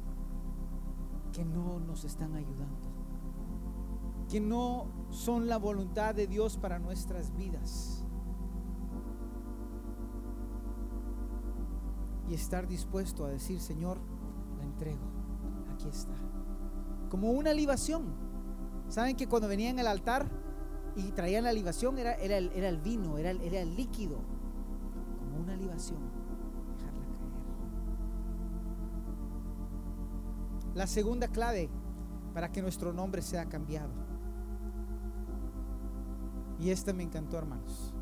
que 1.32 1.44
no 1.44 1.80
nos 1.80 2.04
están 2.04 2.36
ayudando, 2.36 2.88
que 4.30 4.40
no 4.40 4.86
son 5.10 5.48
la 5.48 5.56
voluntad 5.56 6.14
de 6.14 6.28
Dios 6.28 6.56
para 6.56 6.78
nuestras 6.78 7.34
vidas. 7.36 8.04
Y 12.28 12.34
estar 12.34 12.68
dispuesto 12.68 13.24
a 13.24 13.28
decir, 13.28 13.60
Señor, 13.60 13.98
la 14.56 14.64
entrego. 14.64 15.02
Aquí 15.74 15.88
está. 15.88 16.14
Como 17.10 17.32
una 17.32 17.52
libación. 17.52 18.04
¿Saben 18.88 19.16
que 19.16 19.26
cuando 19.26 19.48
venían 19.48 19.80
al 19.80 19.88
altar 19.88 20.30
y 20.96 21.12
traían 21.12 21.44
la 21.44 21.52
libación 21.52 21.98
era, 21.98 22.14
era, 22.14 22.36
el, 22.36 22.50
era 22.54 22.68
el 22.68 22.78
vino, 22.78 23.18
era 23.18 23.30
era 23.30 23.60
el 23.60 23.74
líquido? 23.76 24.18
Como 25.18 25.42
una 25.42 25.56
libación. 25.56 26.00
Dejarla 26.76 27.06
caer. 27.06 27.32
La 30.74 30.86
segunda 30.86 31.28
clave 31.28 31.70
para 32.34 32.50
que 32.50 32.62
nuestro 32.62 32.92
nombre 32.92 33.22
sea 33.22 33.48
cambiado. 33.48 33.92
Y 36.58 36.70
esta 36.70 36.92
me 36.92 37.02
encantó, 37.02 37.38
hermanos. 37.38 37.92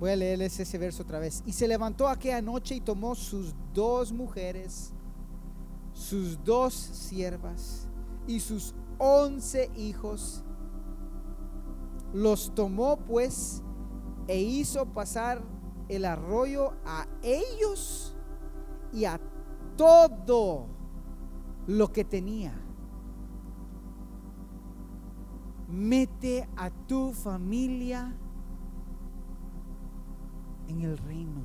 Voy 0.00 0.10
a 0.10 0.16
leerles 0.16 0.58
ese 0.60 0.78
verso 0.78 1.02
otra 1.02 1.18
vez. 1.18 1.42
Y 1.46 1.52
se 1.52 1.66
levantó 1.66 2.08
aquella 2.08 2.40
noche 2.40 2.76
y 2.76 2.80
tomó 2.80 3.14
sus 3.14 3.54
dos 3.74 4.12
mujeres, 4.12 4.92
sus 5.92 6.42
dos 6.44 6.74
siervas 6.74 7.88
y 8.26 8.40
sus 8.40 8.74
once 8.98 9.70
hijos. 9.76 10.44
Los 12.12 12.54
tomó 12.54 12.98
pues 12.98 13.62
e 14.26 14.40
hizo 14.40 14.86
pasar 14.86 15.42
el 15.88 16.04
arroyo 16.04 16.72
a 16.84 17.06
ellos 17.22 18.16
y 18.92 19.04
a 19.04 19.20
todo 19.76 20.66
lo 21.66 21.92
que 21.92 22.04
tenía. 22.04 22.52
Mete 25.68 26.48
a 26.56 26.70
tu 26.70 27.12
familia 27.12 28.16
en 30.66 30.80
el 30.82 30.96
reino. 30.98 31.42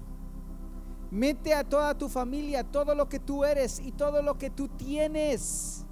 Mete 1.12 1.54
a 1.54 1.64
toda 1.64 1.96
tu 1.96 2.10
familia, 2.10 2.64
todo 2.64 2.96
lo 2.96 3.08
que 3.08 3.20
tú 3.20 3.46
eres 3.46 3.80
y 3.80 3.92
todo 3.92 4.22
lo 4.22 4.38
que 4.38 4.50
tú 4.50 4.68
tienes. 4.68 5.83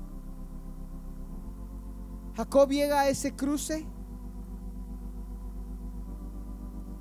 Jacob 2.35 2.69
llega 2.69 3.01
a 3.01 3.09
ese 3.09 3.35
cruce 3.35 3.85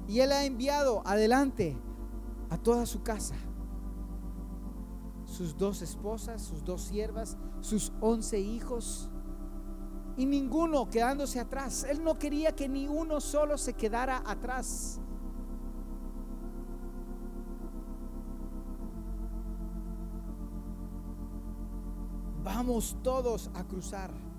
y 0.08 0.20
él 0.20 0.32
ha 0.32 0.44
enviado 0.44 1.02
adelante 1.06 1.76
a 2.50 2.58
toda 2.58 2.84
su 2.84 3.02
casa, 3.02 3.36
sus 5.24 5.56
dos 5.56 5.82
esposas, 5.82 6.42
sus 6.42 6.64
dos 6.64 6.82
siervas, 6.82 7.38
sus 7.60 7.92
once 8.00 8.40
hijos 8.40 9.08
y 10.16 10.26
ninguno 10.26 10.90
quedándose 10.90 11.38
atrás. 11.38 11.86
Él 11.88 12.02
no 12.02 12.18
quería 12.18 12.54
que 12.54 12.68
ni 12.68 12.88
uno 12.88 13.20
solo 13.20 13.56
se 13.56 13.74
quedara 13.74 14.22
atrás. 14.26 15.00
Vamos 22.42 22.96
todos 23.02 23.50
a 23.54 23.64
cruzar. 23.64 24.29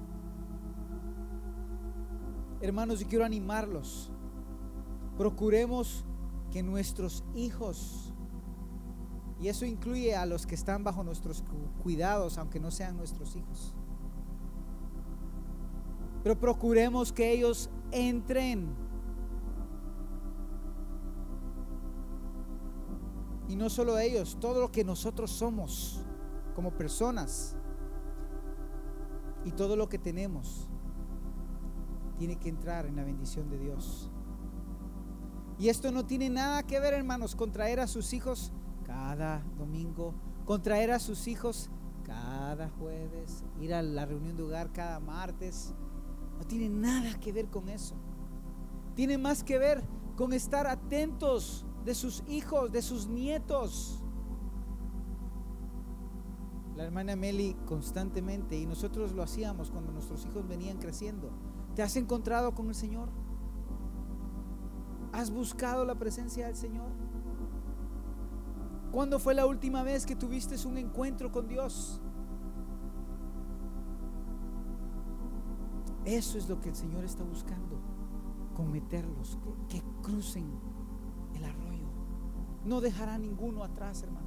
Hermanos, 2.62 3.00
yo 3.00 3.08
quiero 3.08 3.26
animarlos. 3.26 4.12
Procuremos 5.18 6.06
que 6.52 6.62
nuestros 6.62 7.24
hijos, 7.34 8.14
y 9.40 9.48
eso 9.48 9.66
incluye 9.66 10.16
a 10.16 10.28
los 10.28 10.46
que 10.46 10.54
están 10.54 10.84
bajo 10.84 11.04
nuestros 11.04 11.44
cuidados, 11.82 12.38
aunque 12.38 12.60
no 12.60 12.70
sean 12.70 12.98
nuestros 12.98 13.36
hijos, 13.36 13.74
pero 16.24 16.40
procuremos 16.40 17.12
que 17.12 17.32
ellos 17.32 17.70
entren. 17.92 18.76
Y 23.48 23.56
no 23.56 23.70
solo 23.70 23.98
ellos, 23.98 24.38
todo 24.40 24.62
lo 24.62 24.72
que 24.72 24.84
nosotros 24.84 25.32
somos 25.32 26.00
como 26.56 26.72
personas 26.72 27.56
y 29.44 29.52
todo 29.52 29.76
lo 29.76 29.90
que 29.90 29.98
tenemos 29.98 30.71
tiene 32.22 32.36
que 32.36 32.50
entrar 32.50 32.86
en 32.86 32.96
la 32.96 33.04
bendición 33.04 33.50
de 33.50 33.58
Dios. 33.58 34.12
Y 35.58 35.70
esto 35.70 35.92
no 35.92 36.06
tiene 36.06 36.30
nada 36.30 36.62
que 36.62 36.80
ver, 36.80 36.94
hermanos, 36.94 37.36
con 37.36 37.52
traer 37.52 37.80
a 37.80 37.88
sus 37.88 38.14
hijos 38.14 38.54
cada 38.86 39.44
domingo, 39.58 40.14
con 40.46 40.62
traer 40.62 40.92
a 40.92 41.00
sus 41.00 41.28
hijos 41.28 41.72
cada 42.04 42.70
jueves, 42.70 43.44
ir 43.60 43.74
a 43.74 43.82
la 43.82 44.06
reunión 44.06 44.38
de 44.38 44.44
hogar 44.44 44.72
cada 44.72 45.00
martes. 45.00 45.74
No 46.38 46.46
tiene 46.46 46.70
nada 46.70 47.20
que 47.20 47.32
ver 47.32 47.48
con 47.48 47.70
eso. 47.70 47.96
Tiene 48.94 49.18
más 49.18 49.44
que 49.44 49.58
ver 49.58 49.84
con 50.16 50.32
estar 50.32 50.68
atentos 50.68 51.66
de 51.84 51.96
sus 51.96 52.24
hijos, 52.28 52.72
de 52.72 52.84
sus 52.84 53.08
nietos 53.08 54.04
la 56.76 56.88
hermana 56.88 57.16
Meli 57.16 57.56
constantemente, 57.66 58.58
y 58.58 58.66
nosotros 58.66 59.12
lo 59.12 59.22
hacíamos 59.22 59.70
cuando 59.70 59.92
nuestros 59.92 60.26
hijos 60.26 60.48
venían 60.48 60.78
creciendo. 60.78 61.30
¿Te 61.76 61.84
has 61.84 61.96
encontrado 61.96 62.54
con 62.54 62.68
el 62.68 62.76
Señor? 62.76 63.10
¿Has 65.14 65.32
buscado 65.32 65.86
la 65.86 65.96
presencia 65.96 66.48
del 66.48 66.56
Señor? 66.56 66.90
¿Cuándo 68.92 69.20
fue 69.20 69.34
la 69.34 69.46
última 69.46 69.84
vez 69.84 70.06
que 70.06 70.16
tuviste 70.16 70.56
un 70.68 70.78
encuentro 70.78 71.32
con 71.32 71.48
Dios? 71.48 72.02
Eso 76.04 76.38
es 76.38 76.50
lo 76.50 76.60
que 76.60 76.70
el 76.70 76.76
Señor 76.76 77.06
está 77.06 77.24
buscando, 77.24 77.80
con 78.56 78.72
meterlos, 78.72 79.38
que, 79.70 79.80
que 79.80 79.84
crucen 80.02 80.46
el 81.36 81.44
arroyo. 81.44 81.88
No 82.66 82.82
dejará 82.82 83.18
ninguno 83.18 83.64
atrás, 83.64 84.04
hermanos. 84.04 84.21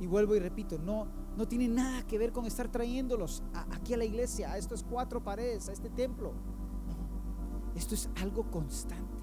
Y 0.00 0.06
vuelvo 0.06 0.34
y 0.34 0.40
repito, 0.40 0.78
no, 0.78 1.06
no 1.36 1.46
tiene 1.46 1.68
nada 1.68 2.06
que 2.06 2.18
ver 2.18 2.32
con 2.32 2.46
estar 2.46 2.70
trayéndolos 2.70 3.42
aquí 3.72 3.94
a 3.94 3.96
la 3.96 4.04
iglesia, 4.04 4.52
a 4.52 4.58
estas 4.58 4.82
cuatro 4.82 5.22
paredes, 5.22 5.68
a 5.68 5.72
este 5.72 5.90
templo. 5.90 6.32
esto 7.74 7.94
es 7.94 8.08
algo 8.20 8.50
constante. 8.50 9.14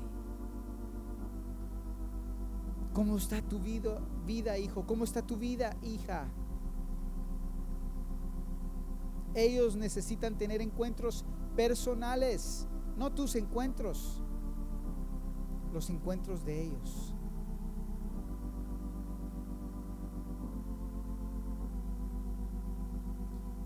¿Cómo 2.93 3.17
está 3.17 3.41
tu 3.41 3.59
vida, 3.59 4.01
vida, 4.25 4.57
hijo? 4.57 4.85
¿Cómo 4.85 5.05
está 5.05 5.21
tu 5.25 5.37
vida, 5.37 5.77
hija? 5.81 6.27
Ellos 9.33 9.77
necesitan 9.77 10.37
tener 10.37 10.61
encuentros 10.61 11.23
personales, 11.55 12.67
no 12.97 13.13
tus 13.13 13.35
encuentros, 13.35 14.21
los 15.71 15.89
encuentros 15.89 16.43
de 16.43 16.63
ellos. 16.63 17.15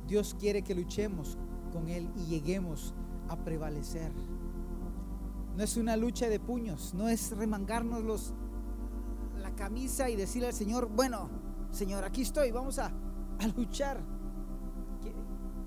Dios 0.07 0.35
quiere 0.39 0.61
que 0.61 0.75
luchemos 0.75 1.37
con 1.71 1.89
Él 1.89 2.09
y 2.15 2.25
lleguemos 2.25 2.93
a 3.27 3.35
prevalecer. 3.37 4.11
No 5.55 5.63
es 5.63 5.77
una 5.77 5.95
lucha 5.95 6.27
de 6.29 6.39
puños, 6.39 6.93
no 6.93 7.07
es 7.07 7.35
remangarnos 7.35 8.03
los, 8.03 8.33
la 9.41 9.55
camisa 9.55 10.09
y 10.09 10.15
decirle 10.15 10.47
al 10.47 10.53
Señor, 10.53 10.89
bueno, 10.89 11.29
Señor, 11.71 12.03
aquí 12.03 12.21
estoy, 12.21 12.51
vamos 12.51 12.77
a, 12.79 12.91
a 13.39 13.47
luchar. 13.55 14.01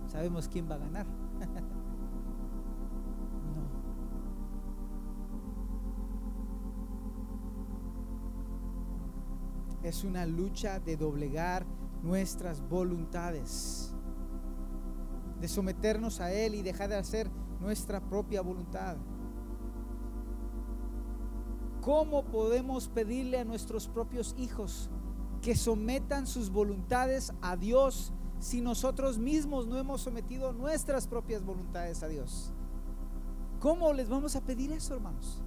Sabemos 0.06 0.48
quién 0.48 0.70
va 0.70 0.76
a 0.76 0.78
ganar. 0.78 1.06
no. 3.44 3.68
Es 9.82 10.04
una 10.04 10.24
lucha 10.26 10.80
de 10.80 10.96
doblegar 10.96 11.66
nuestras 12.02 12.66
voluntades 12.66 13.87
de 15.40 15.48
someternos 15.48 16.20
a 16.20 16.32
Él 16.32 16.54
y 16.54 16.62
dejar 16.62 16.88
de 16.88 16.96
hacer 16.96 17.30
nuestra 17.60 18.00
propia 18.00 18.42
voluntad. 18.42 18.96
¿Cómo 21.80 22.24
podemos 22.24 22.88
pedirle 22.88 23.38
a 23.38 23.44
nuestros 23.44 23.88
propios 23.88 24.34
hijos 24.36 24.90
que 25.40 25.56
sometan 25.56 26.26
sus 26.26 26.50
voluntades 26.50 27.32
a 27.40 27.56
Dios 27.56 28.12
si 28.40 28.60
nosotros 28.60 29.18
mismos 29.18 29.66
no 29.66 29.78
hemos 29.78 30.02
sometido 30.02 30.52
nuestras 30.52 31.06
propias 31.06 31.44
voluntades 31.44 32.02
a 32.02 32.08
Dios? 32.08 32.52
¿Cómo 33.60 33.92
les 33.92 34.08
vamos 34.08 34.36
a 34.36 34.40
pedir 34.40 34.72
eso, 34.72 34.94
hermanos? 34.94 35.42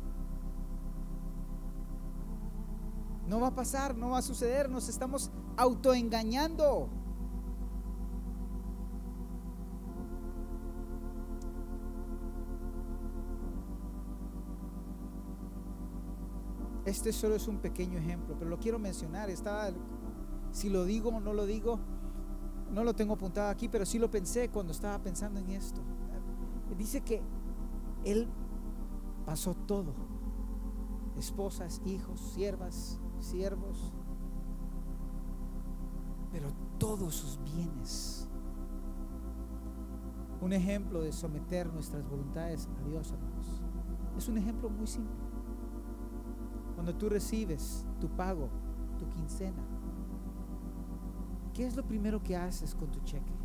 No 3.28 3.40
va 3.40 3.48
a 3.48 3.56
pasar, 3.56 3.96
no 3.96 4.10
va 4.10 4.18
a 4.18 4.22
suceder, 4.22 4.70
nos 4.70 4.90
estamos 4.90 5.32
autoengañando. 5.56 6.90
Este 16.86 17.14
solo 17.14 17.36
es 17.36 17.48
un 17.48 17.60
pequeño 17.60 18.00
ejemplo, 18.00 18.36
pero 18.38 18.50
lo 18.50 18.60
quiero 18.60 18.80
mencionar. 18.80 19.30
Estaba, 19.30 19.70
si 20.52 20.70
lo 20.70 20.86
digo 20.86 21.10
o 21.10 21.20
no 21.20 21.34
lo 21.34 21.46
digo, 21.46 21.80
no 22.72 22.84
lo 22.84 22.94
tengo 22.94 23.14
apuntado 23.14 23.50
aquí, 23.50 23.68
pero 23.68 23.86
sí 23.86 24.00
lo 24.00 24.10
pensé 24.10 24.50
cuando 24.50 24.72
estaba 24.72 24.98
pensando 25.00 25.40
en 25.40 25.50
esto. 25.50 25.82
Dice 26.78 27.02
que 27.02 27.22
él 28.04 28.28
pasó 29.26 29.54
todo. 29.54 29.94
Esposas, 31.18 31.82
hijos, 31.86 32.20
siervas, 32.34 33.00
siervos. 33.20 33.94
todos 36.80 37.14
sus 37.14 37.40
bienes. 37.44 38.28
Un 40.42 40.52
ejemplo 40.52 41.02
de 41.02 41.12
someter 41.12 41.72
nuestras 41.72 42.04
voluntades 42.10 42.68
a 42.80 42.90
Dios, 42.90 43.12
hermanos. 43.12 43.62
Es 44.18 44.28
un 44.28 44.40
ejemplo 44.40 44.68
muy 44.68 44.88
simple. 44.88 45.31
Cuando 46.82 46.98
tú 46.98 47.10
recibes 47.10 47.86
tu 48.00 48.10
pago, 48.10 48.50
tu 48.98 49.08
quincena, 49.08 49.62
¿qué 51.54 51.68
es 51.68 51.76
lo 51.76 51.86
primero 51.86 52.24
que 52.24 52.36
haces 52.36 52.74
con 52.74 52.90
tu 52.90 53.00
cheque? 53.02 53.36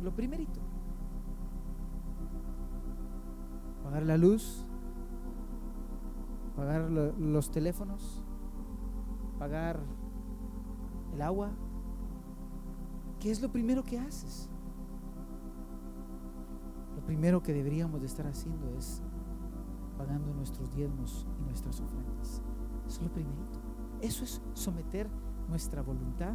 Lo 0.00 0.14
primerito. 0.14 0.60
Pagar 3.82 4.04
la 4.04 4.16
luz, 4.16 4.64
pagar 6.54 6.88
los 6.92 7.50
teléfonos, 7.50 8.24
pagar 9.36 9.80
el 11.12 11.22
agua. 11.22 11.50
¿Qué 13.18 13.32
es 13.32 13.42
lo 13.42 13.50
primero 13.50 13.82
que 13.82 13.98
haces? 13.98 14.48
Lo 16.94 17.04
primero 17.04 17.42
que 17.42 17.52
deberíamos 17.52 18.00
de 18.00 18.06
estar 18.06 18.28
haciendo 18.28 18.68
es 18.78 19.02
pagando 19.98 20.32
nuestros 20.32 20.72
diezmos 20.72 21.26
nuestras 21.54 21.80
ofrendas. 21.80 22.42
Eso 22.86 22.96
es 22.96 23.02
lo 23.02 23.12
primerito. 23.12 23.60
Eso 24.00 24.24
es 24.24 24.42
someter 24.54 25.08
nuestra 25.48 25.82
voluntad 25.82 26.34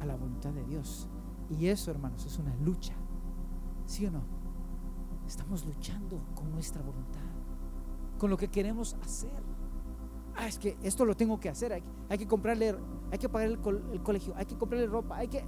a 0.00 0.06
la 0.06 0.16
voluntad 0.16 0.52
de 0.52 0.64
Dios. 0.64 1.08
Y 1.50 1.66
eso, 1.66 1.90
hermanos, 1.90 2.24
es 2.24 2.38
una 2.38 2.54
lucha. 2.56 2.94
¿Sí 3.86 4.06
o 4.06 4.10
no? 4.10 4.22
Estamos 5.26 5.66
luchando 5.66 6.20
con 6.34 6.50
nuestra 6.52 6.82
voluntad, 6.82 7.20
con 8.18 8.30
lo 8.30 8.36
que 8.36 8.48
queremos 8.48 8.94
hacer. 9.02 9.42
Ah, 10.36 10.46
es 10.46 10.58
que 10.58 10.78
esto 10.82 11.04
lo 11.04 11.16
tengo 11.16 11.40
que 11.40 11.48
hacer. 11.48 11.82
Hay, 12.08 12.18
que 12.18 12.26
comprarle, 12.26 12.78
hay 13.10 13.18
que 13.18 13.28
pagar 13.28 13.48
el, 13.48 13.58
el 13.92 14.02
colegio, 14.02 14.34
hay 14.36 14.46
que 14.46 14.56
comprarle 14.56 14.86
ropa, 14.86 15.16
hay 15.16 15.28
que. 15.28 15.44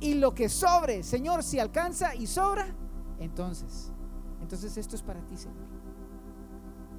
Y 0.00 0.14
lo 0.14 0.34
que 0.34 0.48
sobre, 0.48 1.02
Señor, 1.02 1.42
si 1.44 1.60
alcanza 1.60 2.14
y 2.14 2.26
sobra, 2.26 2.74
entonces, 3.18 3.92
entonces 4.40 4.76
esto 4.76 4.96
es 4.96 5.02
para 5.02 5.24
ti, 5.26 5.36
Señor. 5.36 5.71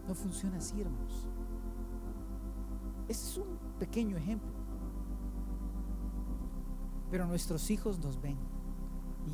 No 0.08 0.16
funciona 0.16 0.58
así, 0.58 0.82
hermanos. 0.82 1.28
Ese 3.08 3.28
es 3.30 3.38
un 3.38 3.58
pequeño 3.80 4.18
ejemplo. 4.18 4.52
Pero 7.12 7.28
nuestros 7.28 7.70
hijos 7.70 8.00
nos 8.00 8.20
ven 8.20 8.38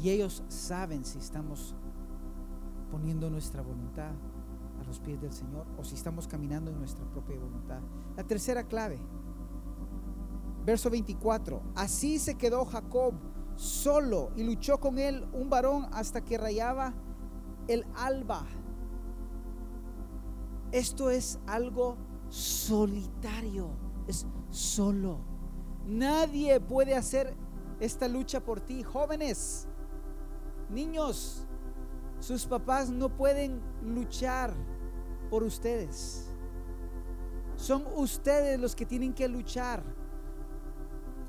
y 0.01 0.09
ellos 0.09 0.43
saben 0.49 1.05
si 1.05 1.17
estamos 1.17 1.75
poniendo 2.91 3.29
nuestra 3.29 3.61
voluntad 3.61 4.11
a 4.79 4.83
los 4.85 4.99
pies 4.99 5.21
del 5.21 5.31
Señor 5.31 5.65
o 5.77 5.83
si 5.83 5.95
estamos 5.95 6.27
caminando 6.27 6.71
en 6.71 6.79
nuestra 6.79 7.05
propia 7.05 7.37
voluntad. 7.37 7.79
La 8.15 8.23
tercera 8.23 8.63
clave, 8.63 8.99
verso 10.65 10.89
24, 10.89 11.61
así 11.75 12.19
se 12.19 12.35
quedó 12.35 12.65
Jacob 12.65 13.13
solo 13.55 14.31
y 14.35 14.43
luchó 14.43 14.79
con 14.79 14.99
él 14.99 15.27
un 15.33 15.49
varón 15.49 15.87
hasta 15.91 16.21
que 16.21 16.37
rayaba 16.37 16.93
el 17.67 17.85
alba. 17.95 18.45
Esto 20.71 21.09
es 21.09 21.39
algo 21.47 21.97
solitario, 22.29 23.71
es 24.07 24.25
solo. 24.49 25.19
Nadie 25.85 26.59
puede 26.59 26.95
hacer 26.95 27.35
esta 27.79 28.07
lucha 28.07 28.39
por 28.39 28.59
ti. 28.61 28.83
Jóvenes, 28.83 29.67
niños, 30.69 31.47
sus 32.19 32.45
papás 32.45 32.89
no 32.89 33.09
pueden 33.09 33.61
luchar 33.81 34.53
por 35.29 35.43
ustedes. 35.43 36.29
Son 37.55 37.83
ustedes 37.95 38.59
los 38.59 38.75
que 38.75 38.85
tienen 38.85 39.13
que 39.13 39.27
luchar 39.27 39.83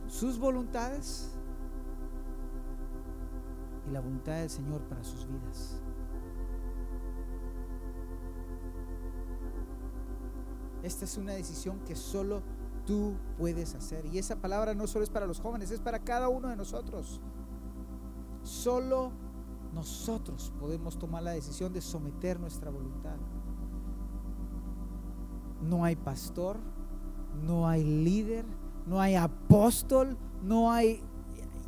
sus 0.07 0.39
voluntades 0.39 1.31
y 3.89 3.91
la 3.91 4.01
voluntad 4.01 4.35
del 4.35 4.51
Señor 4.51 4.83
para 4.83 5.03
sus 5.03 5.27
vidas. 5.27 5.81
Esta 10.83 11.05
es 11.05 11.17
una 11.17 11.33
decisión 11.33 11.81
que 11.81 11.95
solo 11.95 12.43
tú 12.87 13.15
puedes 13.39 13.75
hacer. 13.75 14.07
Y 14.07 14.19
esa 14.19 14.37
palabra 14.37 14.75
no 14.75 14.87
solo 14.87 15.05
es 15.05 15.11
para 15.11 15.27
los 15.27 15.41
jóvenes, 15.41 15.71
es 15.71 15.81
para 15.81 15.99
cada 16.01 16.29
uno 16.29 16.49
de 16.49 16.57
nosotros. 16.57 17.21
Solo 18.43 19.13
nosotros 19.75 20.53
podemos 20.59 20.99
tomar 20.99 21.23
la 21.23 21.33
decisión 21.33 21.73
de 21.73 21.81
someter 21.81 22.41
nuestra 22.41 22.71
voluntad. 22.71 23.17
No 25.63 25.85
hay 25.85 25.95
pastor, 25.95 26.57
no 27.47 27.69
hay 27.69 27.85
líder, 27.85 28.45
no 28.87 29.01
hay 29.01 29.15
apóstol, 29.15 30.17
no 30.43 30.73
hay, 30.73 31.03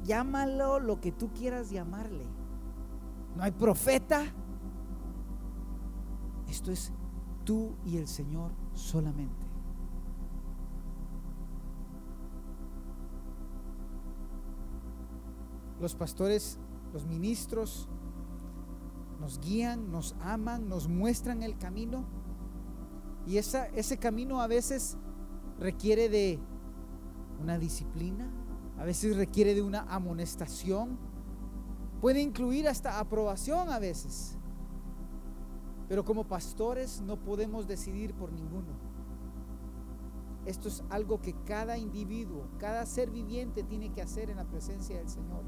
llámalo 0.04 0.80
lo 0.80 1.00
que 1.00 1.12
tú 1.12 1.30
quieras 1.32 1.70
llamarle. 1.70 2.24
No 3.36 3.42
hay 3.42 3.52
profeta. 3.52 4.24
Esto 6.48 6.70
es 6.70 6.92
tú 7.44 7.76
y 7.84 7.96
el 7.96 8.08
Señor 8.08 8.61
solamente. 8.74 9.46
Los 15.80 15.94
pastores, 15.94 16.58
los 16.92 17.06
ministros 17.06 17.88
nos 19.20 19.40
guían, 19.40 19.90
nos 19.90 20.14
aman, 20.20 20.68
nos 20.68 20.88
muestran 20.88 21.42
el 21.42 21.56
camino. 21.56 22.04
Y 23.26 23.38
esa, 23.38 23.66
ese 23.66 23.98
camino 23.98 24.40
a 24.40 24.46
veces 24.46 24.96
requiere 25.58 26.08
de 26.08 26.40
una 27.40 27.58
disciplina, 27.58 28.30
a 28.78 28.84
veces 28.84 29.16
requiere 29.16 29.54
de 29.54 29.62
una 29.62 29.82
amonestación, 29.82 30.98
puede 32.00 32.20
incluir 32.20 32.68
hasta 32.68 32.98
aprobación 32.98 33.70
a 33.70 33.78
veces. 33.78 34.36
Pero 35.92 36.06
como 36.06 36.24
pastores 36.24 37.02
no 37.02 37.18
podemos 37.18 37.66
decidir 37.66 38.14
por 38.14 38.32
ninguno. 38.32 38.72
Esto 40.46 40.68
es 40.68 40.82
algo 40.88 41.20
que 41.20 41.34
cada 41.44 41.76
individuo, 41.76 42.48
cada 42.56 42.86
ser 42.86 43.10
viviente 43.10 43.62
tiene 43.62 43.92
que 43.92 44.00
hacer 44.00 44.30
en 44.30 44.38
la 44.38 44.44
presencia 44.46 44.96
del 44.96 45.10
Señor. 45.10 45.42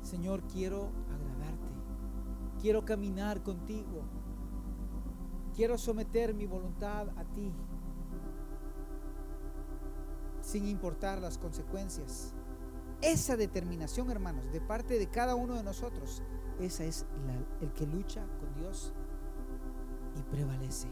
Señor, 0.00 0.40
quiero 0.44 0.88
agradarte. 1.10 1.68
Quiero 2.62 2.86
caminar 2.86 3.42
contigo. 3.42 4.00
Quiero 5.54 5.76
someter 5.76 6.32
mi 6.32 6.46
voluntad 6.46 7.10
a 7.18 7.24
ti. 7.34 7.52
Sin 10.40 10.66
importar 10.66 11.20
las 11.20 11.36
consecuencias. 11.36 12.32
Esa 13.02 13.36
determinación, 13.36 14.10
hermanos, 14.10 14.50
de 14.52 14.60
parte 14.60 14.98
de 14.98 15.08
cada 15.08 15.34
uno 15.34 15.54
de 15.54 15.62
nosotros, 15.62 16.22
esa 16.58 16.84
es 16.84 17.06
el 17.60 17.72
que 17.72 17.86
lucha 17.86 18.26
con 18.38 18.52
Dios 18.54 18.92
y 20.18 20.22
prevalece. 20.22 20.88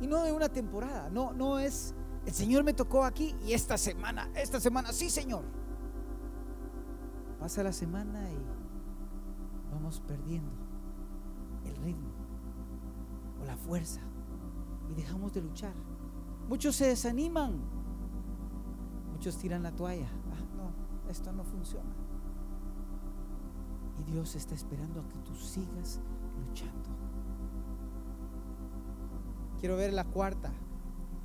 Y 0.00 0.06
no 0.06 0.22
de 0.22 0.32
una 0.32 0.48
temporada, 0.48 1.10
no, 1.10 1.32
no 1.32 1.58
es, 1.58 1.94
el 2.26 2.32
Señor 2.32 2.64
me 2.64 2.72
tocó 2.72 3.04
aquí 3.04 3.34
y 3.46 3.52
esta 3.52 3.78
semana, 3.78 4.30
esta 4.34 4.60
semana, 4.60 4.92
sí 4.92 5.10
Señor. 5.10 5.44
Pasa 7.38 7.62
la 7.62 7.72
semana 7.72 8.28
y 8.30 8.38
vamos 9.72 10.00
perdiendo 10.00 10.50
el 11.64 11.76
ritmo 11.76 12.10
o 13.40 13.44
la 13.44 13.56
fuerza 13.56 14.00
y 14.90 14.94
dejamos 14.94 15.32
de 15.32 15.42
luchar. 15.42 15.74
Muchos 16.48 16.76
se 16.76 16.86
desaniman, 16.86 17.60
muchos 19.12 19.36
tiran 19.36 19.62
la 19.62 19.70
toalla. 19.70 20.08
Esto 21.08 21.32
no 21.32 21.44
funciona. 21.44 21.90
Y 23.98 24.12
Dios 24.12 24.36
está 24.36 24.54
esperando 24.54 25.00
a 25.00 25.08
que 25.08 25.18
tú 25.18 25.34
sigas 25.34 26.00
luchando. 26.46 26.88
Quiero 29.58 29.76
ver 29.76 29.92
la 29.92 30.04
cuarta 30.04 30.52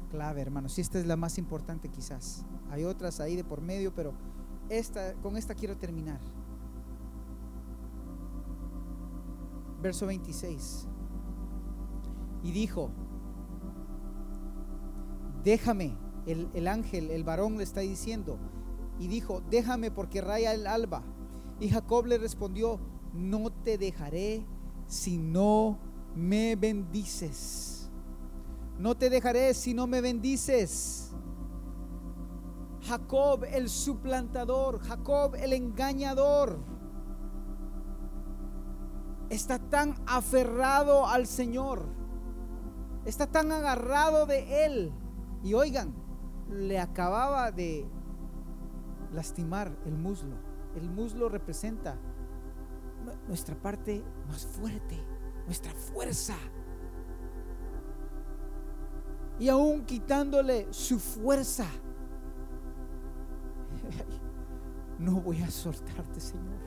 clave, 0.09 0.41
hermanos. 0.41 0.77
Y 0.77 0.81
esta 0.81 0.99
es 0.99 1.05
la 1.05 1.17
más 1.17 1.37
importante 1.37 1.89
quizás. 1.89 2.45
Hay 2.71 2.83
otras 2.83 3.19
ahí 3.19 3.35
de 3.35 3.43
por 3.43 3.61
medio, 3.61 3.93
pero 3.93 4.13
esta, 4.69 5.13
con 5.15 5.37
esta 5.37 5.53
quiero 5.53 5.77
terminar. 5.77 6.19
Verso 9.81 10.07
26. 10.07 10.87
Y 12.43 12.51
dijo, 12.51 12.89
déjame, 15.43 15.95
el, 16.25 16.49
el 16.53 16.67
ángel, 16.67 17.11
el 17.11 17.23
varón 17.23 17.57
le 17.57 17.63
está 17.63 17.81
diciendo, 17.81 18.37
y 18.99 19.07
dijo, 19.07 19.41
déjame 19.49 19.91
porque 19.91 20.21
raya 20.21 20.53
el 20.53 20.67
alba. 20.67 21.03
Y 21.59 21.69
Jacob 21.69 22.05
le 22.05 22.17
respondió, 22.17 22.79
no 23.13 23.51
te 23.51 23.77
dejaré 23.77 24.45
si 24.87 25.17
no 25.17 25.79
me 26.15 26.55
bendices. 26.55 27.89
No 28.77 28.95
te 28.95 29.09
dejaré 29.09 29.53
si 29.53 29.73
no 29.73 29.87
me 29.87 30.01
bendices. 30.01 31.11
Jacob 32.81 33.45
el 33.45 33.69
suplantador, 33.69 34.79
Jacob 34.79 35.35
el 35.35 35.53
engañador, 35.53 36.59
está 39.29 39.57
tan 39.57 39.95
aferrado 40.05 41.07
al 41.07 41.27
Señor 41.27 42.03
está 43.05 43.27
tan 43.27 43.51
agarrado 43.51 44.25
de 44.25 44.65
él. 44.65 44.93
Y 45.43 45.53
oigan, 45.53 45.93
le 46.49 46.79
acababa 46.79 47.51
de 47.51 47.85
lastimar 49.13 49.75
el 49.85 49.97
muslo. 49.97 50.35
El 50.75 50.89
muslo 50.89 51.29
representa 51.29 51.97
nuestra 53.27 53.55
parte 53.55 54.03
más 54.27 54.45
fuerte, 54.45 54.97
nuestra 55.45 55.71
fuerza. 55.73 56.35
Y 59.39 59.49
aún 59.49 59.85
quitándole 59.85 60.67
su 60.71 60.99
fuerza, 60.99 61.65
no 64.99 65.21
voy 65.21 65.41
a 65.41 65.49
soltarte, 65.49 66.19
Señor. 66.19 66.61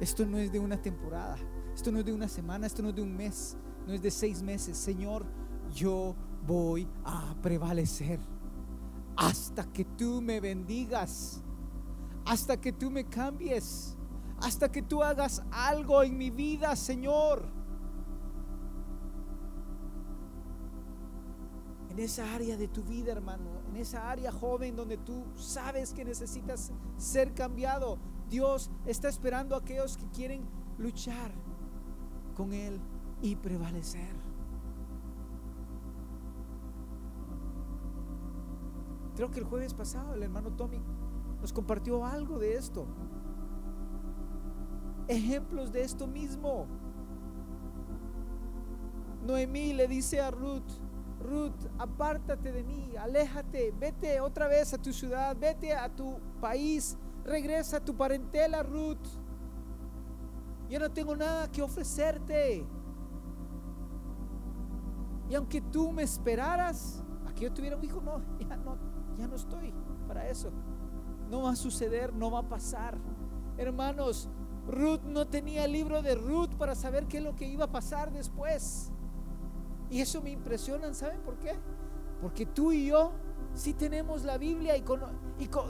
Esto 0.00 0.24
no 0.24 0.38
es 0.38 0.50
de 0.50 0.58
una 0.58 0.80
temporada, 0.80 1.36
esto 1.74 1.92
no 1.92 1.98
es 1.98 2.04
de 2.06 2.12
una 2.12 2.28
semana, 2.28 2.66
esto 2.66 2.82
no 2.82 2.88
es 2.88 2.94
de 2.94 3.02
un 3.02 3.14
mes, 3.14 3.56
no 3.86 3.92
es 3.92 4.00
de 4.00 4.10
seis 4.10 4.42
meses. 4.42 4.76
Señor, 4.76 5.26
yo 5.74 6.16
voy 6.46 6.88
a 7.04 7.34
prevalecer 7.42 8.18
hasta 9.20 9.70
que 9.70 9.84
tú 9.84 10.22
me 10.22 10.40
bendigas, 10.40 11.42
hasta 12.24 12.58
que 12.58 12.72
tú 12.72 12.90
me 12.90 13.04
cambies, 13.04 13.94
hasta 14.40 14.72
que 14.72 14.80
tú 14.80 15.02
hagas 15.02 15.42
algo 15.50 16.02
en 16.02 16.16
mi 16.16 16.30
vida, 16.30 16.74
Señor. 16.74 17.44
En 21.90 21.98
esa 21.98 22.34
área 22.34 22.56
de 22.56 22.66
tu 22.68 22.82
vida, 22.82 23.12
hermano, 23.12 23.60
en 23.68 23.76
esa 23.76 24.10
área 24.10 24.32
joven 24.32 24.74
donde 24.74 24.96
tú 24.96 25.22
sabes 25.36 25.92
que 25.92 26.02
necesitas 26.02 26.72
ser 26.96 27.34
cambiado, 27.34 27.98
Dios 28.30 28.70
está 28.86 29.10
esperando 29.10 29.54
a 29.54 29.58
aquellos 29.58 29.98
que 29.98 30.08
quieren 30.08 30.48
luchar 30.78 31.30
con 32.34 32.54
Él 32.54 32.80
y 33.20 33.36
prevalecer. 33.36 34.19
Creo 39.20 39.30
que 39.30 39.40
el 39.40 39.44
jueves 39.44 39.74
pasado 39.74 40.14
el 40.14 40.22
hermano 40.22 40.50
Tommy 40.52 40.80
nos 41.42 41.52
compartió 41.52 42.06
algo 42.06 42.38
de 42.38 42.54
esto. 42.54 42.86
Ejemplos 45.08 45.70
de 45.70 45.82
esto 45.82 46.06
mismo. 46.06 46.66
Noemí 49.26 49.74
le 49.74 49.88
dice 49.88 50.22
a 50.22 50.30
Ruth, 50.30 50.70
Ruth, 51.18 51.66
apártate 51.76 52.50
de 52.50 52.64
mí, 52.64 52.96
aléjate, 52.96 53.74
vete 53.78 54.22
otra 54.22 54.48
vez 54.48 54.72
a 54.72 54.78
tu 54.78 54.90
ciudad, 54.90 55.36
vete 55.38 55.74
a 55.74 55.94
tu 55.94 56.18
país, 56.40 56.96
regresa 57.22 57.76
a 57.76 57.84
tu 57.84 57.94
parentela, 57.94 58.62
Ruth. 58.62 59.06
Yo 60.70 60.80
no 60.80 60.90
tengo 60.90 61.14
nada 61.14 61.46
que 61.52 61.60
ofrecerte. 61.60 62.66
Y 65.28 65.34
aunque 65.34 65.60
tú 65.60 65.92
me 65.92 66.04
esperaras, 66.04 67.04
a 67.26 67.34
que 67.34 67.44
yo 67.44 67.52
tuviera 67.52 67.76
un 67.76 67.84
hijo, 67.84 68.00
no, 68.00 68.22
ya 68.48 68.56
no, 68.56 68.89
ya 69.20 69.28
no 69.28 69.36
estoy 69.36 69.72
para 70.08 70.28
eso. 70.28 70.50
No 71.28 71.42
va 71.42 71.50
a 71.50 71.56
suceder, 71.56 72.12
no 72.12 72.30
va 72.30 72.40
a 72.40 72.48
pasar. 72.48 72.98
Hermanos, 73.56 74.28
Ruth 74.66 75.02
no 75.04 75.26
tenía 75.26 75.64
el 75.64 75.72
libro 75.72 76.02
de 76.02 76.14
Ruth 76.14 76.54
para 76.58 76.74
saber 76.74 77.06
qué 77.06 77.18
es 77.18 77.22
lo 77.24 77.36
que 77.36 77.46
iba 77.46 77.66
a 77.66 77.72
pasar 77.72 78.12
después. 78.12 78.90
Y 79.90 80.00
eso 80.00 80.22
me 80.22 80.30
impresiona, 80.30 80.92
¿saben 80.94 81.20
por 81.20 81.38
qué? 81.38 81.54
Porque 82.20 82.46
tú 82.46 82.72
y 82.72 82.86
yo 82.86 83.12
sí 83.54 83.74
tenemos 83.74 84.24
la 84.24 84.38
Biblia 84.38 84.76
y 84.76 84.82
con, 84.82 85.00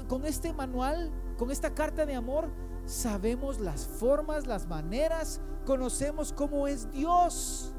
con 0.08 0.24
este 0.24 0.52
manual, 0.52 1.10
con 1.38 1.50
esta 1.50 1.74
carta 1.74 2.04
de 2.04 2.14
amor, 2.14 2.50
sabemos 2.84 3.60
las 3.60 3.86
formas, 3.86 4.46
las 4.46 4.66
maneras, 4.66 5.40
conocemos 5.64 6.32
cómo 6.32 6.66
es 6.66 6.90
Dios. 6.90 7.72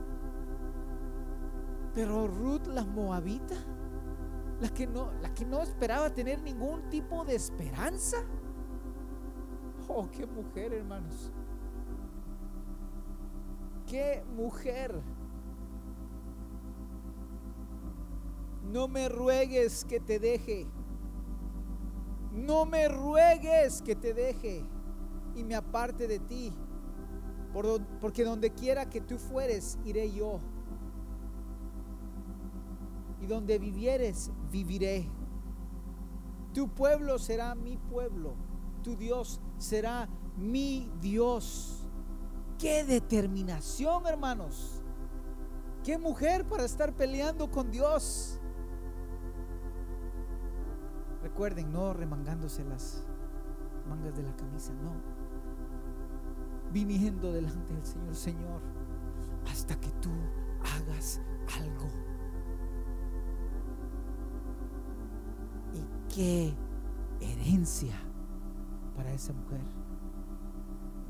Pero 1.94 2.28
Ruth 2.28 2.68
la 2.68 2.86
moabita, 2.86 3.56
la 4.62 4.70
que 4.70 4.86
no, 4.86 5.10
que 5.36 5.44
no 5.44 5.62
esperaba 5.62 6.14
tener 6.14 6.42
ningún 6.42 6.88
tipo 6.90 7.26
de 7.26 7.36
esperanza. 7.36 8.18
Oh, 9.88 10.08
qué 10.12 10.26
mujer, 10.28 10.74
hermanos. 10.74 11.32
Qué 13.88 14.24
mujer. 14.36 15.02
No 18.72 18.88
me 18.88 19.10
ruegues 19.10 19.84
que 19.84 20.00
te 20.00 20.20
deje. 20.20 20.68
No 22.32 22.66
me 22.66 22.88
ruegues 22.88 23.82
que 23.82 23.96
te 23.96 24.14
deje 24.14 24.64
y 25.36 25.44
me 25.44 25.56
aparte 25.56 26.08
de 26.08 26.20
ti. 26.20 26.54
porque 28.00 28.24
donde 28.24 28.52
quiera 28.52 28.90
que 28.90 29.02
tú 29.02 29.18
fueres, 29.18 29.78
iré 29.84 30.10
yo 30.12 30.40
y 33.22 33.28
donde 33.28 33.60
vivieres, 33.60 34.32
viviré. 34.52 35.10
Tu 36.54 36.68
pueblo 36.68 37.18
será 37.18 37.56
mi 37.56 37.78
pueblo, 37.78 38.36
tu 38.84 38.96
Dios 38.96 39.40
será 39.58 40.10
mi 40.36 40.92
Dios. 41.00 41.88
Qué 42.60 42.84
determinación, 42.84 44.06
hermanos. 44.06 44.84
Qué 45.84 45.98
mujer 45.98 46.46
para 46.46 46.66
estar 46.66 46.94
peleando 46.94 47.50
con 47.50 47.72
Dios. 47.72 48.40
Recuerden, 51.24 51.72
no 51.72 51.94
remangándose 51.94 52.64
las 52.66 53.04
mangas 53.88 54.16
de 54.16 54.24
la 54.24 54.36
camisa, 54.36 54.74
no. 54.74 54.92
Viniendo 56.72 57.32
delante 57.32 57.74
del 57.74 57.86
Señor, 57.86 58.16
Señor, 58.16 58.62
hasta 59.50 59.80
que 59.80 59.90
tú 60.02 60.12
hagas 60.78 61.20
algo 61.60 62.11
qué 66.14 66.54
herencia 67.20 67.96
para 68.96 69.14
esa 69.14 69.34
mujer. 69.34 69.62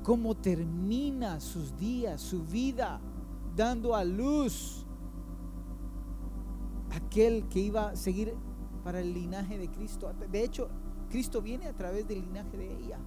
Cómo 0.04 0.36
termina 0.36 1.40
sus 1.40 1.78
días, 1.78 2.22
su 2.22 2.44
vida, 2.44 3.00
dando 3.56 3.96
a 3.96 4.04
luz 4.04 4.86
aquel 6.92 7.48
que 7.50 7.60
iba 7.60 7.90
a 7.90 7.96
seguir 7.96 8.34
para 8.84 9.00
el 9.00 9.14
linaje 9.14 9.58
de 9.58 9.70
Cristo. 9.70 10.12
De 10.32 10.44
hecho, 10.44 10.70
Cristo 11.10 11.42
viene 11.42 11.68
a 11.68 11.74
través 11.74 12.08
del 12.08 12.22
linaje 12.22 12.58
de 12.58 12.78
ella. 12.78 13.00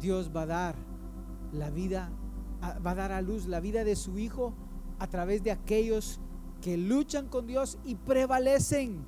Dios 0.00 0.30
va 0.34 0.42
a 0.42 0.46
dar 0.46 0.74
la 1.52 1.70
vida, 1.70 2.10
va 2.84 2.92
a 2.92 2.94
dar 2.94 3.12
a 3.12 3.20
luz 3.20 3.46
la 3.46 3.60
vida 3.60 3.84
de 3.84 3.94
su 3.96 4.18
Hijo 4.18 4.54
a 4.98 5.06
través 5.06 5.42
de 5.42 5.50
aquellos 5.50 6.20
que 6.60 6.76
luchan 6.76 7.28
con 7.28 7.46
Dios 7.46 7.78
y 7.84 7.94
prevalecen, 7.94 9.04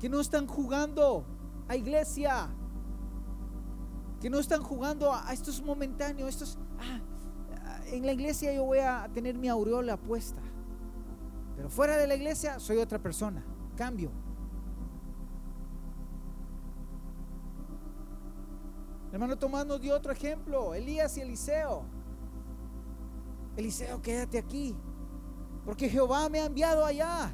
que 0.00 0.08
no 0.08 0.20
están 0.20 0.46
jugando 0.46 1.24
a 1.66 1.76
iglesia, 1.76 2.48
que 4.20 4.30
no 4.30 4.38
están 4.38 4.62
jugando 4.62 5.12
a, 5.12 5.32
estos 5.32 5.62
momentáneos, 5.62 6.28
estos, 6.28 6.58
ah, 6.78 7.80
en 7.86 8.04
la 8.04 8.12
iglesia 8.12 8.52
yo 8.52 8.64
voy 8.64 8.78
a 8.78 9.08
tener 9.12 9.36
mi 9.36 9.48
aureola 9.48 9.96
puesta, 9.96 10.42
pero 11.56 11.70
fuera 11.70 11.96
de 11.96 12.06
la 12.06 12.14
iglesia 12.14 12.60
soy 12.60 12.76
otra 12.78 12.98
persona, 12.98 13.44
cambio. 13.76 14.10
hermano 19.10 19.38
Tomás 19.38 19.66
nos 19.66 19.80
dio 19.80 19.96
otro 19.96 20.12
ejemplo, 20.12 20.74
Elías 20.74 21.16
y 21.16 21.22
Eliseo. 21.22 21.82
Eliseo, 23.56 24.00
quédate 24.00 24.38
aquí 24.38 24.76
porque 25.68 25.86
Jehová 25.86 26.30
me 26.30 26.40
ha 26.40 26.46
enviado 26.46 26.82
allá. 26.82 27.30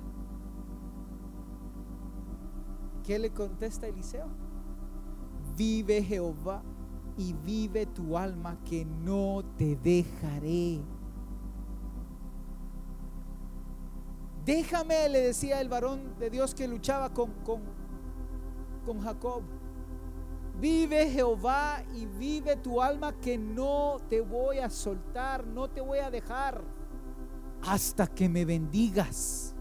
¿Qué 3.05 3.17
le 3.17 3.31
contesta 3.31 3.87
Eliseo? 3.87 4.27
Vive 5.57 6.03
Jehová 6.03 6.61
y 7.17 7.33
vive 7.33 7.87
tu 7.87 8.19
alma 8.19 8.59
que 8.65 8.85
no 8.85 9.45
te 9.57 9.77
dejaré. 9.77 10.81
Déjame, 14.45 15.09
le 15.11 15.21
decía 15.21 15.61
el 15.61 15.69
varón 15.69 16.19
de 16.19 16.29
Dios 16.29 16.57
que 16.57 16.67
luchaba 16.67 17.11
con, 17.11 17.31
con, 17.45 17.63
con 18.85 19.01
Jacob. 19.01 19.45
Vive 20.61 21.09
Jehová 21.09 21.85
y 21.95 22.05
vive 22.05 22.57
tu 22.57 22.83
alma 22.83 23.13
que 23.13 23.39
no 23.39 23.99
te 24.11 24.21
voy 24.21 24.59
a 24.59 24.69
soltar, 24.71 25.47
no 25.47 25.71
te 25.71 25.81
voy 25.81 26.01
a 26.01 26.11
dejar 26.11 26.84
hasta 27.67 28.07
que 28.07 28.29
me 28.29 28.45
bendigas. 28.45 29.55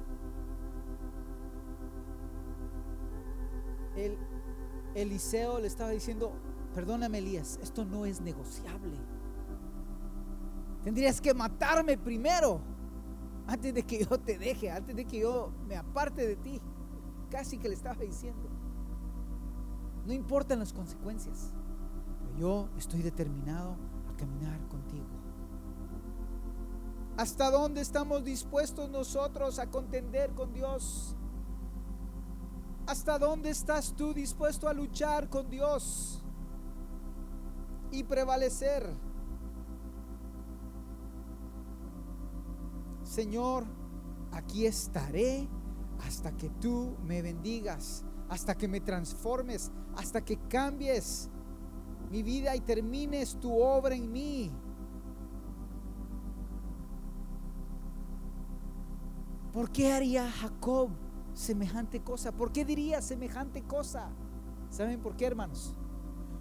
El 3.96 4.18
Eliseo 4.96 5.60
le 5.60 5.68
estaba 5.68 5.92
diciendo, 5.92 6.34
perdóname 6.74 7.20
Elías, 7.20 7.60
esto 7.62 7.86
no 7.86 8.06
es 8.06 8.22
negociable. 8.22 8.98
Tendrías 10.84 11.22
que 11.22 11.34
matarme 11.34 11.98
primero, 11.98 12.60
antes 13.48 13.74
de 13.74 13.84
que 13.84 14.06
yo 14.06 14.20
te 14.20 14.38
deje, 14.38 14.72
antes 14.72 14.96
de 14.96 15.06
que 15.06 15.20
yo 15.20 15.52
me 15.68 15.76
aparte 15.76 16.28
de 16.28 16.36
ti. 16.36 16.62
Casi 17.30 17.58
que 17.58 17.68
le 17.68 17.76
estaba 17.76 18.02
diciendo. 18.02 18.50
No 20.06 20.14
importan 20.14 20.60
las 20.60 20.74
consecuencias, 20.74 21.52
pero 22.20 22.38
yo 22.38 22.70
estoy 22.78 23.02
determinado 23.02 23.76
a 24.08 24.18
caminar 24.18 24.60
contigo. 24.68 25.23
¿Hasta 27.16 27.52
dónde 27.52 27.82
estamos 27.82 28.24
dispuestos 28.24 28.90
nosotros 28.90 29.60
a 29.60 29.70
contender 29.70 30.32
con 30.32 30.52
Dios? 30.52 31.16
¿Hasta 32.88 33.20
dónde 33.20 33.52
estás 33.52 33.94
tú 33.96 34.14
dispuesto 34.14 34.68
a 34.68 34.74
luchar 34.74 35.30
con 35.30 35.50
Dios 35.50 36.24
y 37.92 38.04
prevalecer? 38.04 38.90
Señor, 43.04 43.66
aquí 44.32 44.66
estaré 44.66 45.48
hasta 46.06 46.36
que 46.36 46.50
tú 46.50 46.98
me 47.04 47.22
bendigas, 47.22 48.04
hasta 48.28 48.56
que 48.56 48.68
me 48.68 48.82
transformes, 48.82 49.72
hasta 49.96 50.26
que 50.26 50.38
cambies 50.50 51.30
mi 52.10 52.24
vida 52.24 52.56
y 52.56 52.62
termines 52.62 53.40
tu 53.40 53.54
obra 53.62 53.96
en 53.96 54.12
mí. 54.12 54.52
¿Por 59.54 59.70
qué 59.70 59.94
haría 59.94 60.30
Jacob 60.32 60.90
semejante 61.36 62.02
cosa? 62.02 62.32
¿Por 62.32 62.52
qué 62.52 62.66
diría 62.66 63.02
semejante 63.02 63.62
cosa? 63.62 64.10
¿Saben 64.72 65.00
por 65.00 65.16
qué, 65.16 65.28
hermanos? 65.28 65.76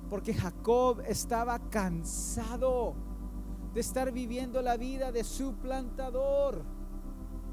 Porque 0.08 0.32
Jacob 0.32 1.02
estaba 1.06 1.58
cansado 1.68 2.94
de 3.74 3.80
estar 3.80 4.12
viviendo 4.12 4.62
la 4.62 4.78
vida 4.78 5.12
de 5.12 5.24
su 5.24 5.54
plantador. 5.56 6.64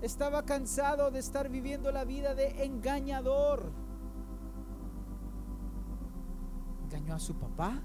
Estaba 0.02 0.46
cansado 0.46 1.12
de 1.12 1.20
estar 1.20 1.50
viviendo 1.50 1.92
la 1.92 2.06
vida 2.06 2.34
de 2.36 2.64
engañador. 2.64 3.70
Engañó 6.86 7.16
a 7.16 7.20
su 7.20 7.36
papá. 7.36 7.82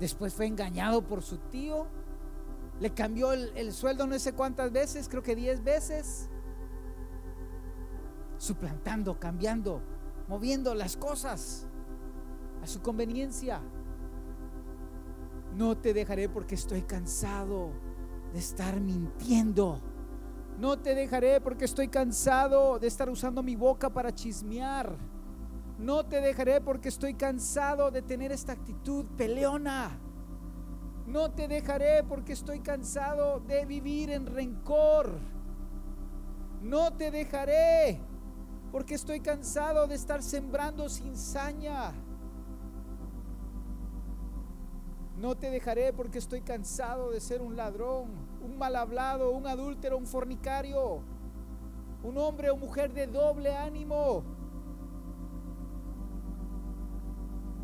Después 0.00 0.34
fue 0.34 0.46
engañado 0.46 1.02
por 1.02 1.22
su 1.22 1.38
tío 1.38 1.86
le 2.80 2.90
cambió 2.94 3.32
el, 3.32 3.72
sueldo 3.72 4.06
no 4.06 4.18
sé 4.18 4.32
cuántas 4.32 4.72
veces, 4.72 5.08
creo 5.08 5.22
que 5.22 5.36
diez 5.36 5.62
veces. 5.62 6.28
Suplantando, 8.38 9.20
cambiando, 9.20 9.82
moviendo 10.26 10.74
las 10.74 10.96
cosas 10.96 11.66
a 12.62 12.66
su 12.66 12.80
conveniencia. 12.80 13.60
No 15.54 15.76
te 15.76 15.92
dejaré 15.92 16.30
porque 16.30 16.54
estoy 16.54 16.82
cansado 16.82 17.70
de 18.32 18.38
estar 18.38 18.80
mintiendo. 18.80 19.82
No 20.58 20.78
te 20.78 20.94
dejaré 20.94 21.40
porque 21.42 21.66
estoy 21.66 21.88
cansado 21.88 22.78
de 22.78 22.86
estar 22.86 23.10
usando 23.10 23.42
mi 23.42 23.56
boca 23.56 23.90
para 23.90 24.14
chismear. 24.14 24.96
No 25.78 26.06
te 26.06 26.22
dejaré 26.22 26.62
porque 26.62 26.88
estoy 26.88 27.12
cansado 27.12 27.90
de 27.90 28.00
tener 28.00 28.32
esta 28.32 28.52
actitud 28.52 29.04
peleona. 29.18 29.98
No 31.10 31.32
te 31.32 31.48
dejaré 31.48 32.04
porque 32.04 32.32
estoy 32.34 32.60
cansado 32.60 33.40
de 33.40 33.66
vivir 33.66 34.10
en 34.10 34.26
rencor. 34.26 35.18
No 36.62 36.92
te 36.92 37.10
dejaré 37.10 37.98
porque 38.70 38.94
estoy 38.94 39.18
cansado 39.18 39.88
de 39.88 39.96
estar 39.96 40.22
sembrando 40.22 40.88
sin 40.88 41.16
saña. 41.16 41.92
No 45.16 45.34
te 45.34 45.50
dejaré 45.50 45.92
porque 45.92 46.18
estoy 46.18 46.42
cansado 46.42 47.10
de 47.10 47.20
ser 47.20 47.42
un 47.42 47.56
ladrón, 47.56 48.10
un 48.40 48.56
mal 48.56 48.76
hablado, 48.76 49.32
un 49.32 49.48
adúltero, 49.48 49.98
un 49.98 50.06
fornicario, 50.06 51.00
un 52.04 52.18
hombre 52.18 52.50
o 52.50 52.56
mujer 52.56 52.94
de 52.94 53.08
doble 53.08 53.56
ánimo, 53.56 54.22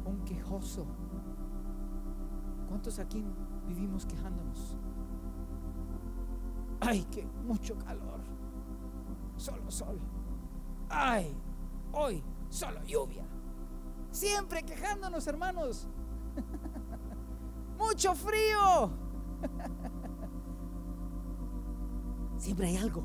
un 0.04 0.24
quejoso. 0.24 0.84
¿Cuántos 2.68 2.98
aquí 2.98 3.24
vivimos 3.66 4.06
quejándonos? 4.06 4.76
Ay, 6.80 7.04
que 7.04 7.26
mucho 7.46 7.76
calor. 7.78 8.20
Solo 9.36 9.70
sol. 9.70 9.98
Ay, 10.88 11.36
hoy 11.92 12.22
solo 12.48 12.82
lluvia. 12.84 13.24
Siempre 14.10 14.62
quejándonos, 14.62 15.26
hermanos. 15.26 15.88
mucho 17.78 18.14
frío. 18.14 18.90
Siempre 22.38 22.68
hay 22.68 22.76
algo. 22.76 23.04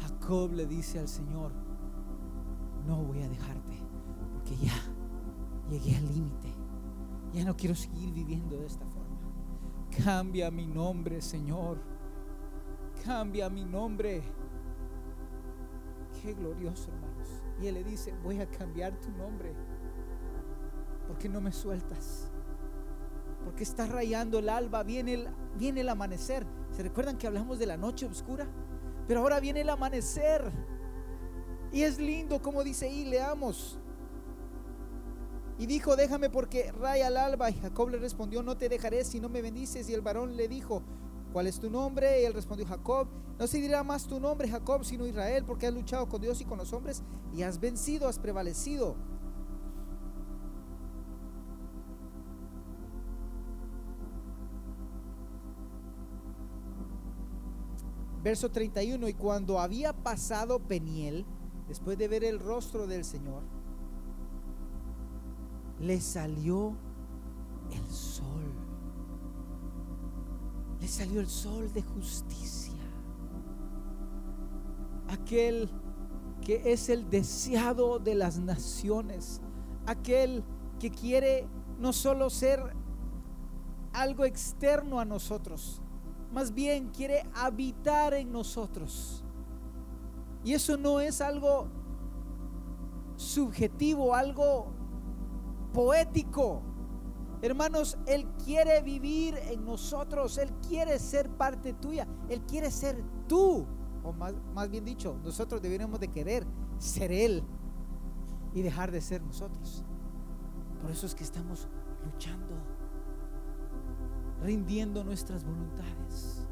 Jacob 0.00 0.52
le 0.52 0.66
dice 0.66 0.98
al 0.98 1.08
Señor, 1.08 1.52
no 2.86 3.02
voy 3.02 3.22
a 3.22 3.28
dejarte, 3.28 3.82
porque 4.32 4.56
ya 4.56 4.74
llegué 5.68 5.96
al 5.96 6.06
límite. 6.06 6.57
Ya 7.32 7.44
no 7.44 7.56
quiero 7.56 7.74
seguir 7.74 8.12
viviendo 8.12 8.58
de 8.58 8.66
esta 8.66 8.86
forma. 8.86 9.18
Cambia 10.04 10.50
mi 10.50 10.66
nombre, 10.66 11.20
Señor. 11.20 11.78
Cambia 13.04 13.48
mi 13.48 13.64
nombre. 13.64 14.22
Qué 16.22 16.32
glorioso, 16.34 16.90
hermanos. 16.90 17.28
Y 17.60 17.66
él 17.66 17.74
le 17.74 17.84
dice, 17.84 18.14
voy 18.22 18.40
a 18.40 18.46
cambiar 18.50 18.98
tu 19.00 19.10
nombre. 19.12 19.52
Porque 21.06 21.28
no 21.28 21.40
me 21.40 21.52
sueltas. 21.52 22.30
Porque 23.44 23.62
está 23.62 23.86
rayando 23.86 24.38
el 24.38 24.48
alba, 24.48 24.82
viene 24.82 25.14
el, 25.14 25.28
viene 25.56 25.80
el 25.80 25.88
amanecer. 25.88 26.46
¿Se 26.70 26.82
recuerdan 26.82 27.18
que 27.18 27.26
hablamos 27.26 27.58
de 27.58 27.66
la 27.66 27.76
noche 27.76 28.06
oscura? 28.06 28.46
Pero 29.06 29.20
ahora 29.20 29.40
viene 29.40 29.62
el 29.62 29.70
amanecer. 29.70 30.50
Y 31.72 31.82
es 31.82 31.98
lindo, 31.98 32.40
como 32.42 32.62
dice 32.64 32.86
ahí, 32.86 33.04
leamos. 33.04 33.78
Y 35.58 35.66
dijo, 35.66 35.96
déjame 35.96 36.30
porque 36.30 36.70
raya 36.72 37.08
al 37.08 37.16
alba. 37.16 37.50
Y 37.50 37.54
Jacob 37.54 37.90
le 37.90 37.98
respondió, 37.98 38.42
no 38.42 38.56
te 38.56 38.68
dejaré 38.68 39.04
si 39.04 39.20
no 39.20 39.28
me 39.28 39.42
bendices. 39.42 39.88
Y 39.88 39.94
el 39.94 40.00
varón 40.00 40.36
le 40.36 40.48
dijo, 40.48 40.82
¿cuál 41.32 41.46
es 41.46 41.58
tu 41.58 41.68
nombre? 41.68 42.22
Y 42.22 42.24
él 42.24 42.34
respondió, 42.34 42.66
Jacob. 42.66 43.08
No 43.38 43.46
se 43.46 43.60
dirá 43.60 43.84
más 43.84 44.06
tu 44.06 44.18
nombre, 44.18 44.48
Jacob, 44.48 44.84
sino 44.84 45.06
Israel, 45.06 45.44
porque 45.44 45.68
has 45.68 45.74
luchado 45.74 46.08
con 46.08 46.20
Dios 46.20 46.40
y 46.40 46.44
con 46.44 46.58
los 46.58 46.72
hombres 46.72 47.02
y 47.32 47.42
has 47.42 47.60
vencido, 47.60 48.08
has 48.08 48.18
prevalecido. 48.18 48.96
Verso 58.24 58.50
31, 58.50 59.08
y 59.08 59.14
cuando 59.14 59.60
había 59.60 59.92
pasado 59.92 60.58
Peniel, 60.58 61.24
después 61.68 61.96
de 61.96 62.08
ver 62.08 62.24
el 62.24 62.40
rostro 62.40 62.88
del 62.88 63.04
Señor, 63.04 63.44
le 65.80 66.00
salió 66.00 66.76
el 67.70 67.90
sol. 67.90 68.42
Le 70.80 70.88
salió 70.88 71.20
el 71.20 71.28
sol 71.28 71.72
de 71.72 71.82
justicia. 71.82 72.74
Aquel 75.08 75.70
que 76.42 76.72
es 76.72 76.88
el 76.88 77.08
deseado 77.10 77.98
de 77.98 78.14
las 78.14 78.38
naciones. 78.38 79.40
Aquel 79.86 80.44
que 80.78 80.90
quiere 80.90 81.46
no 81.78 81.92
solo 81.92 82.30
ser 82.30 82.60
algo 83.92 84.24
externo 84.24 85.00
a 85.00 85.04
nosotros, 85.04 85.82
más 86.32 86.54
bien 86.54 86.88
quiere 86.88 87.26
habitar 87.34 88.14
en 88.14 88.30
nosotros. 88.30 89.24
Y 90.44 90.54
eso 90.54 90.76
no 90.76 91.00
es 91.00 91.20
algo 91.20 91.68
subjetivo, 93.16 94.14
algo 94.14 94.77
poético. 95.78 96.60
Hermanos, 97.40 97.96
Él 98.04 98.26
quiere 98.44 98.82
vivir 98.82 99.36
en 99.48 99.64
nosotros, 99.64 100.36
Él 100.36 100.50
quiere 100.66 100.98
ser 100.98 101.30
parte 101.30 101.72
tuya, 101.72 102.04
Él 102.28 102.40
quiere 102.40 102.68
ser 102.68 103.00
tú, 103.28 103.64
o 104.02 104.12
más, 104.12 104.34
más 104.52 104.68
bien 104.68 104.84
dicho, 104.84 105.16
nosotros 105.22 105.62
deberíamos 105.62 106.00
de 106.00 106.08
querer 106.08 106.44
ser 106.78 107.12
Él 107.12 107.44
y 108.54 108.62
dejar 108.62 108.90
de 108.90 109.00
ser 109.00 109.22
nosotros. 109.22 109.84
Por 110.82 110.90
eso 110.90 111.06
es 111.06 111.14
que 111.14 111.22
estamos 111.22 111.68
luchando, 112.04 112.56
rindiendo 114.42 115.04
nuestras 115.04 115.44
voluntades, 115.44 116.44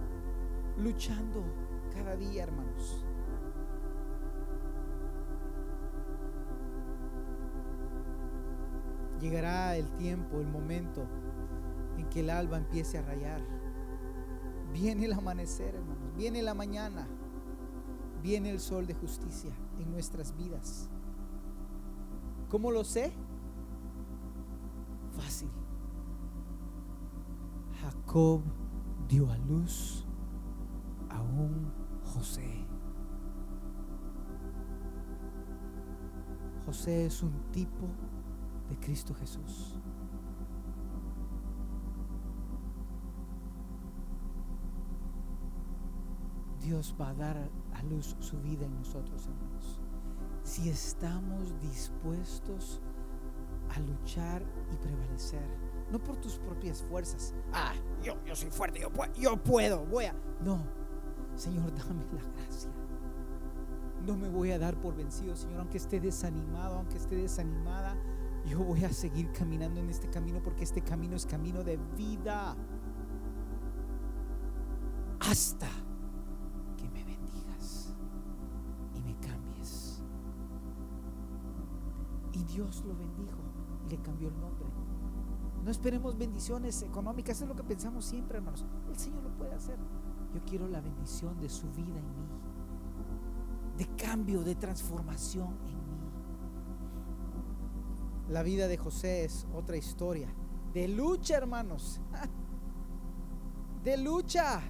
luchando 0.78 1.42
cada 1.92 2.14
día, 2.14 2.44
hermanos. 2.44 3.04
Llegará 9.20 9.76
el 9.76 9.88
tiempo, 9.96 10.40
el 10.40 10.48
momento 10.48 11.06
en 11.96 12.08
que 12.08 12.20
el 12.20 12.30
alba 12.30 12.58
empiece 12.58 12.98
a 12.98 13.02
rayar. 13.02 13.40
Viene 14.72 15.06
el 15.06 15.12
amanecer, 15.14 15.74
hermanos. 15.74 16.14
Viene 16.16 16.42
la 16.42 16.54
mañana. 16.54 17.06
Viene 18.22 18.50
el 18.50 18.60
sol 18.60 18.86
de 18.86 18.94
justicia 18.94 19.52
en 19.78 19.90
nuestras 19.90 20.36
vidas. 20.36 20.90
¿Cómo 22.50 22.70
lo 22.70 22.84
sé? 22.84 23.12
Fácil. 25.12 25.50
Jacob 27.80 28.42
dio 29.08 29.30
a 29.30 29.38
luz 29.38 30.04
a 31.08 31.22
un 31.22 31.72
José. 32.02 32.66
José 36.66 37.06
es 37.06 37.22
un 37.22 37.32
tipo 37.52 37.86
de 38.68 38.76
Cristo 38.78 39.14
Jesús. 39.14 39.76
Dios 46.60 46.94
va 47.00 47.10
a 47.10 47.14
dar 47.14 47.50
a 47.74 47.82
luz 47.84 48.16
su 48.18 48.40
vida 48.40 48.66
en 48.66 48.76
nosotros, 48.76 49.26
hermanos. 49.26 49.80
Si 50.42 50.68
estamos 50.68 51.54
dispuestos 51.60 52.80
a 53.74 53.80
luchar 53.80 54.42
y 54.72 54.76
prevalecer, 54.76 55.48
no 55.92 55.98
por 56.00 56.16
tus 56.16 56.38
propias 56.38 56.82
fuerzas. 56.82 57.34
Ah, 57.52 57.72
yo, 58.02 58.16
yo 58.24 58.34
soy 58.34 58.50
fuerte, 58.50 58.80
yo, 58.80 58.90
yo 59.16 59.36
puedo, 59.36 59.84
voy 59.86 60.06
a. 60.06 60.14
No, 60.40 60.58
Señor, 61.36 61.72
dame 61.74 62.04
la 62.12 62.42
gracia. 62.42 62.70
No 64.04 64.16
me 64.16 64.28
voy 64.28 64.50
a 64.50 64.58
dar 64.58 64.80
por 64.80 64.96
vencido, 64.96 65.36
Señor, 65.36 65.60
aunque 65.60 65.78
esté 65.78 66.00
desanimado, 66.00 66.76
aunque 66.76 66.96
esté 66.96 67.16
desanimada. 67.16 67.96
Yo 68.46 68.62
voy 68.62 68.84
a 68.84 68.92
seguir 68.92 69.32
caminando 69.32 69.80
en 69.80 69.90
este 69.90 70.08
camino 70.08 70.40
porque 70.42 70.64
este 70.64 70.80
camino 70.80 71.16
es 71.16 71.26
camino 71.26 71.64
de 71.64 71.76
vida. 71.96 72.56
Hasta 75.20 75.68
que 76.76 76.88
me 76.88 77.04
bendigas 77.04 77.92
y 78.94 79.00
me 79.00 79.16
cambies. 79.16 80.00
Y 82.32 82.44
Dios 82.44 82.84
lo 82.86 82.96
bendijo 82.96 83.40
y 83.84 83.90
le 83.90 84.00
cambió 84.00 84.28
el 84.28 84.40
nombre. 84.40 84.66
No 85.64 85.72
esperemos 85.72 86.16
bendiciones 86.16 86.82
económicas, 86.82 87.42
es 87.42 87.48
lo 87.48 87.56
que 87.56 87.64
pensamos 87.64 88.04
siempre, 88.04 88.38
hermanos. 88.38 88.64
El 88.88 88.96
Señor 88.96 89.24
lo 89.24 89.36
puede 89.36 89.52
hacer. 89.52 89.76
Yo 90.32 90.40
quiero 90.44 90.68
la 90.68 90.80
bendición 90.80 91.40
de 91.40 91.48
su 91.48 91.66
vida 91.72 91.98
en 91.98 92.08
mí, 92.14 92.28
de 93.78 93.86
cambio, 93.96 94.44
de 94.44 94.54
transformación 94.54 95.56
en 95.66 95.75
mí. 95.75 95.75
La 98.28 98.42
vida 98.42 98.66
de 98.66 98.76
José 98.76 99.24
es 99.24 99.46
otra 99.54 99.76
historia, 99.76 100.28
de 100.74 100.88
lucha, 100.88 101.36
hermanos, 101.36 102.00
de 103.84 103.96
lucha. 103.96 104.60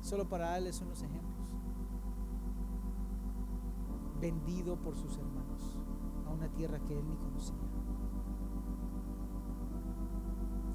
Solo 0.00 0.28
para 0.28 0.50
darles 0.50 0.80
unos 0.80 1.02
ejemplos. 1.02 1.54
Vendido 4.20 4.76
por 4.76 4.96
sus 4.96 5.16
hermanos 5.18 5.76
a 6.26 6.30
una 6.30 6.48
tierra 6.48 6.80
que 6.80 6.98
él 6.98 7.08
ni 7.08 7.16
conocía. 7.16 7.54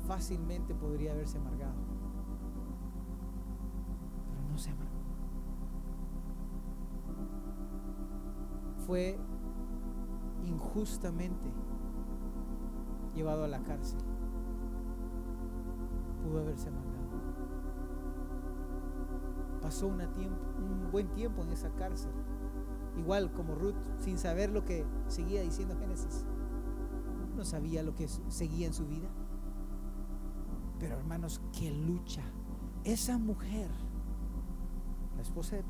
Fácilmente 0.07 0.73
podría 0.73 1.11
haberse 1.11 1.37
amargado, 1.37 1.75
pero 4.29 4.41
no 4.49 4.57
se 4.57 4.71
amargó. 4.71 4.90
Fue 8.91 9.17
injustamente 10.43 11.49
llevado 13.15 13.45
a 13.45 13.47
la 13.47 13.63
cárcel. 13.63 14.01
Pudo 16.21 16.41
haberse 16.41 16.67
amargado. 16.67 17.07
Pasó 19.61 19.87
un 19.87 20.91
buen 20.91 21.07
tiempo 21.13 21.41
en 21.41 21.51
esa 21.51 21.69
cárcel 21.75 22.11
igual 22.97 23.31
como 23.31 23.55
Ruth, 23.55 23.77
sin 23.97 24.17
saber 24.17 24.49
lo 24.49 24.65
que 24.65 24.85
seguía 25.07 25.41
diciendo 25.41 25.77
Génesis. 25.79 26.25
No 27.37 27.45
sabía 27.45 27.83
lo 27.83 27.95
que 27.95 28.09
seguía 28.09 28.67
en 28.67 28.73
su 28.73 28.87
vida. 28.87 29.07
Pero 30.79 30.97
hermanos, 30.97 31.41
qué 31.57 31.71
lucha. 31.71 32.23
Esa 32.83 33.17
mujer, 33.17 33.69
la 35.15 35.21
esposa 35.21 35.55
de 35.55 35.63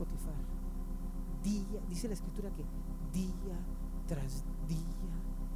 día, 1.43 1.81
dice 1.89 2.07
la 2.07 2.13
escritura 2.13 2.49
que 2.51 2.63
día 3.13 3.57
tras 4.07 4.43
día 4.67 4.77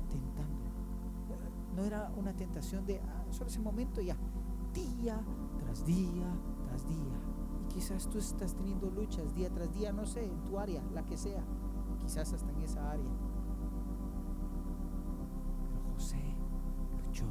tentándolo. 0.10 0.66
No 1.76 1.84
era 1.84 2.12
una 2.16 2.34
tentación 2.34 2.86
de 2.86 3.00
ah, 3.02 3.26
solo 3.32 3.50
ese 3.50 3.60
momento 3.60 4.02
ya, 4.02 4.16
día 4.74 5.20
tras 5.60 5.86
día 5.86 6.28
tras 6.68 6.88
día. 6.88 7.20
Y 7.64 7.74
quizás 7.74 8.10
tú 8.10 8.18
estás 8.18 8.56
teniendo 8.56 8.90
luchas 8.90 9.34
día 9.36 9.50
tras 9.50 9.74
día, 9.74 9.92
no 9.92 10.06
sé, 10.06 10.26
en 10.26 10.44
tu 10.44 10.58
área, 10.58 10.82
la 10.94 11.06
que 11.06 11.18
sea 11.18 11.44
quizás 12.02 12.34
hasta 12.34 12.52
en 12.52 12.62
esa 12.62 12.92
área. 12.92 13.12
Pero 15.72 15.94
José 15.94 16.36
luchó 17.06 17.26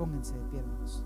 Pónganse 0.00 0.34
de 0.34 0.44
pie, 0.48 0.60
hermanos. 0.60 1.04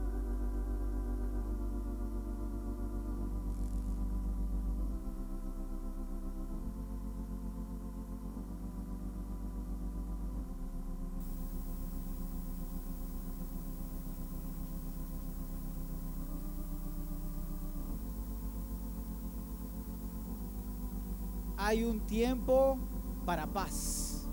hay 21.56 21.82
un 21.82 21.98
tiempo 22.00 22.78
para 23.26 23.46
paz 23.48 24.28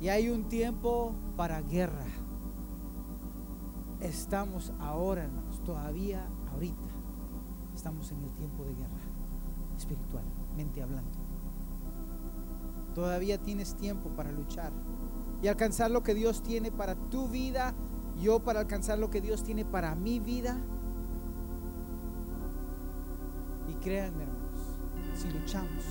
y 0.00 0.08
hay 0.08 0.30
un 0.30 0.48
tiempo 0.48 1.12
para 1.36 1.60
guerra. 1.60 2.03
Estamos 4.04 4.70
ahora, 4.80 5.24
hermanos, 5.24 5.64
todavía 5.64 6.28
ahorita, 6.52 6.90
estamos 7.74 8.12
en 8.12 8.22
el 8.22 8.30
tiempo 8.32 8.62
de 8.64 8.74
guerra 8.74 9.00
espiritualmente 9.78 10.82
hablando. 10.82 11.10
Todavía 12.94 13.38
tienes 13.38 13.74
tiempo 13.76 14.10
para 14.10 14.30
luchar 14.30 14.72
y 15.42 15.48
alcanzar 15.48 15.90
lo 15.90 16.02
que 16.02 16.12
Dios 16.12 16.42
tiene 16.42 16.70
para 16.70 16.96
tu 16.96 17.28
vida, 17.28 17.72
yo 18.20 18.40
para 18.40 18.60
alcanzar 18.60 18.98
lo 18.98 19.08
que 19.08 19.22
Dios 19.22 19.42
tiene 19.42 19.64
para 19.64 19.94
mi 19.94 20.20
vida. 20.20 20.58
Y 23.70 23.72
créanme, 23.82 24.24
hermanos, 24.24 24.60
si 25.16 25.30
luchamos, 25.30 25.82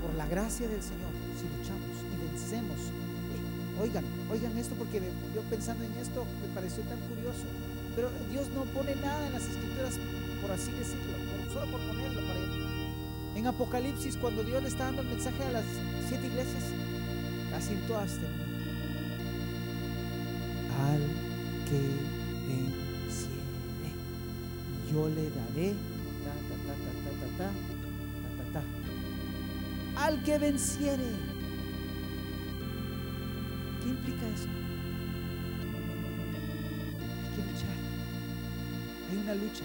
por 0.00 0.14
la 0.14 0.28
gracia 0.28 0.68
del 0.68 0.80
Señor, 0.80 1.10
si 1.40 1.58
luchamos 1.58 1.90
y 2.14 2.30
vencemos. 2.30 3.03
Eh, 3.74 3.82
oigan, 3.82 4.04
oigan 4.30 4.56
esto 4.58 4.74
porque 4.76 5.00
yo 5.34 5.42
pensando 5.50 5.84
en 5.84 5.92
esto 6.00 6.24
me 6.42 6.54
pareció 6.54 6.82
tan 6.84 6.98
curioso. 7.00 7.44
Pero 7.94 8.10
Dios 8.30 8.48
no 8.54 8.64
pone 8.64 8.94
nada 8.96 9.26
en 9.26 9.32
las 9.32 9.44
escrituras, 9.44 9.94
por 10.42 10.50
así 10.50 10.72
decirlo, 10.72 11.14
solo 11.52 11.70
por 11.70 11.80
ponerlo 11.86 12.20
para 12.26 12.40
él. 12.40 12.50
En 13.36 13.46
Apocalipsis, 13.46 14.16
cuando 14.16 14.42
Dios 14.42 14.62
le 14.62 14.68
está 14.68 14.84
dando 14.84 15.02
el 15.02 15.08
mensaje 15.08 15.42
a 15.44 15.50
las 15.52 15.64
siete 16.08 16.26
iglesias, 16.26 16.64
casi 17.50 17.74
en 17.74 17.86
todas 17.86 18.10
Al 20.80 21.00
que 21.68 21.80
venciere, 22.48 23.34
yo 24.92 25.08
le 25.08 25.30
daré 25.30 25.74
al 29.96 30.22
que 30.22 30.38
venciere. 30.38 31.33
¿Qué 34.04 34.10
implica 34.10 34.34
eso? 34.34 34.48
Hay 37.22 37.36
que 37.36 37.42
luchar. 37.52 37.76
Hay 39.10 39.16
una 39.16 39.34
lucha. 39.34 39.64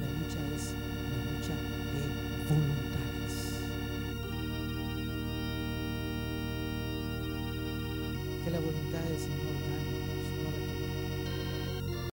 La 0.00 0.06
lucha 0.20 0.40
es 0.54 0.64
la 1.08 1.18
lucha 1.32 1.54
de 1.94 2.00
voluntades. 2.50 3.34
Que 8.44 8.50
la 8.50 8.60
voluntad 8.60 9.00
del 9.00 9.18
Señor 9.18 9.65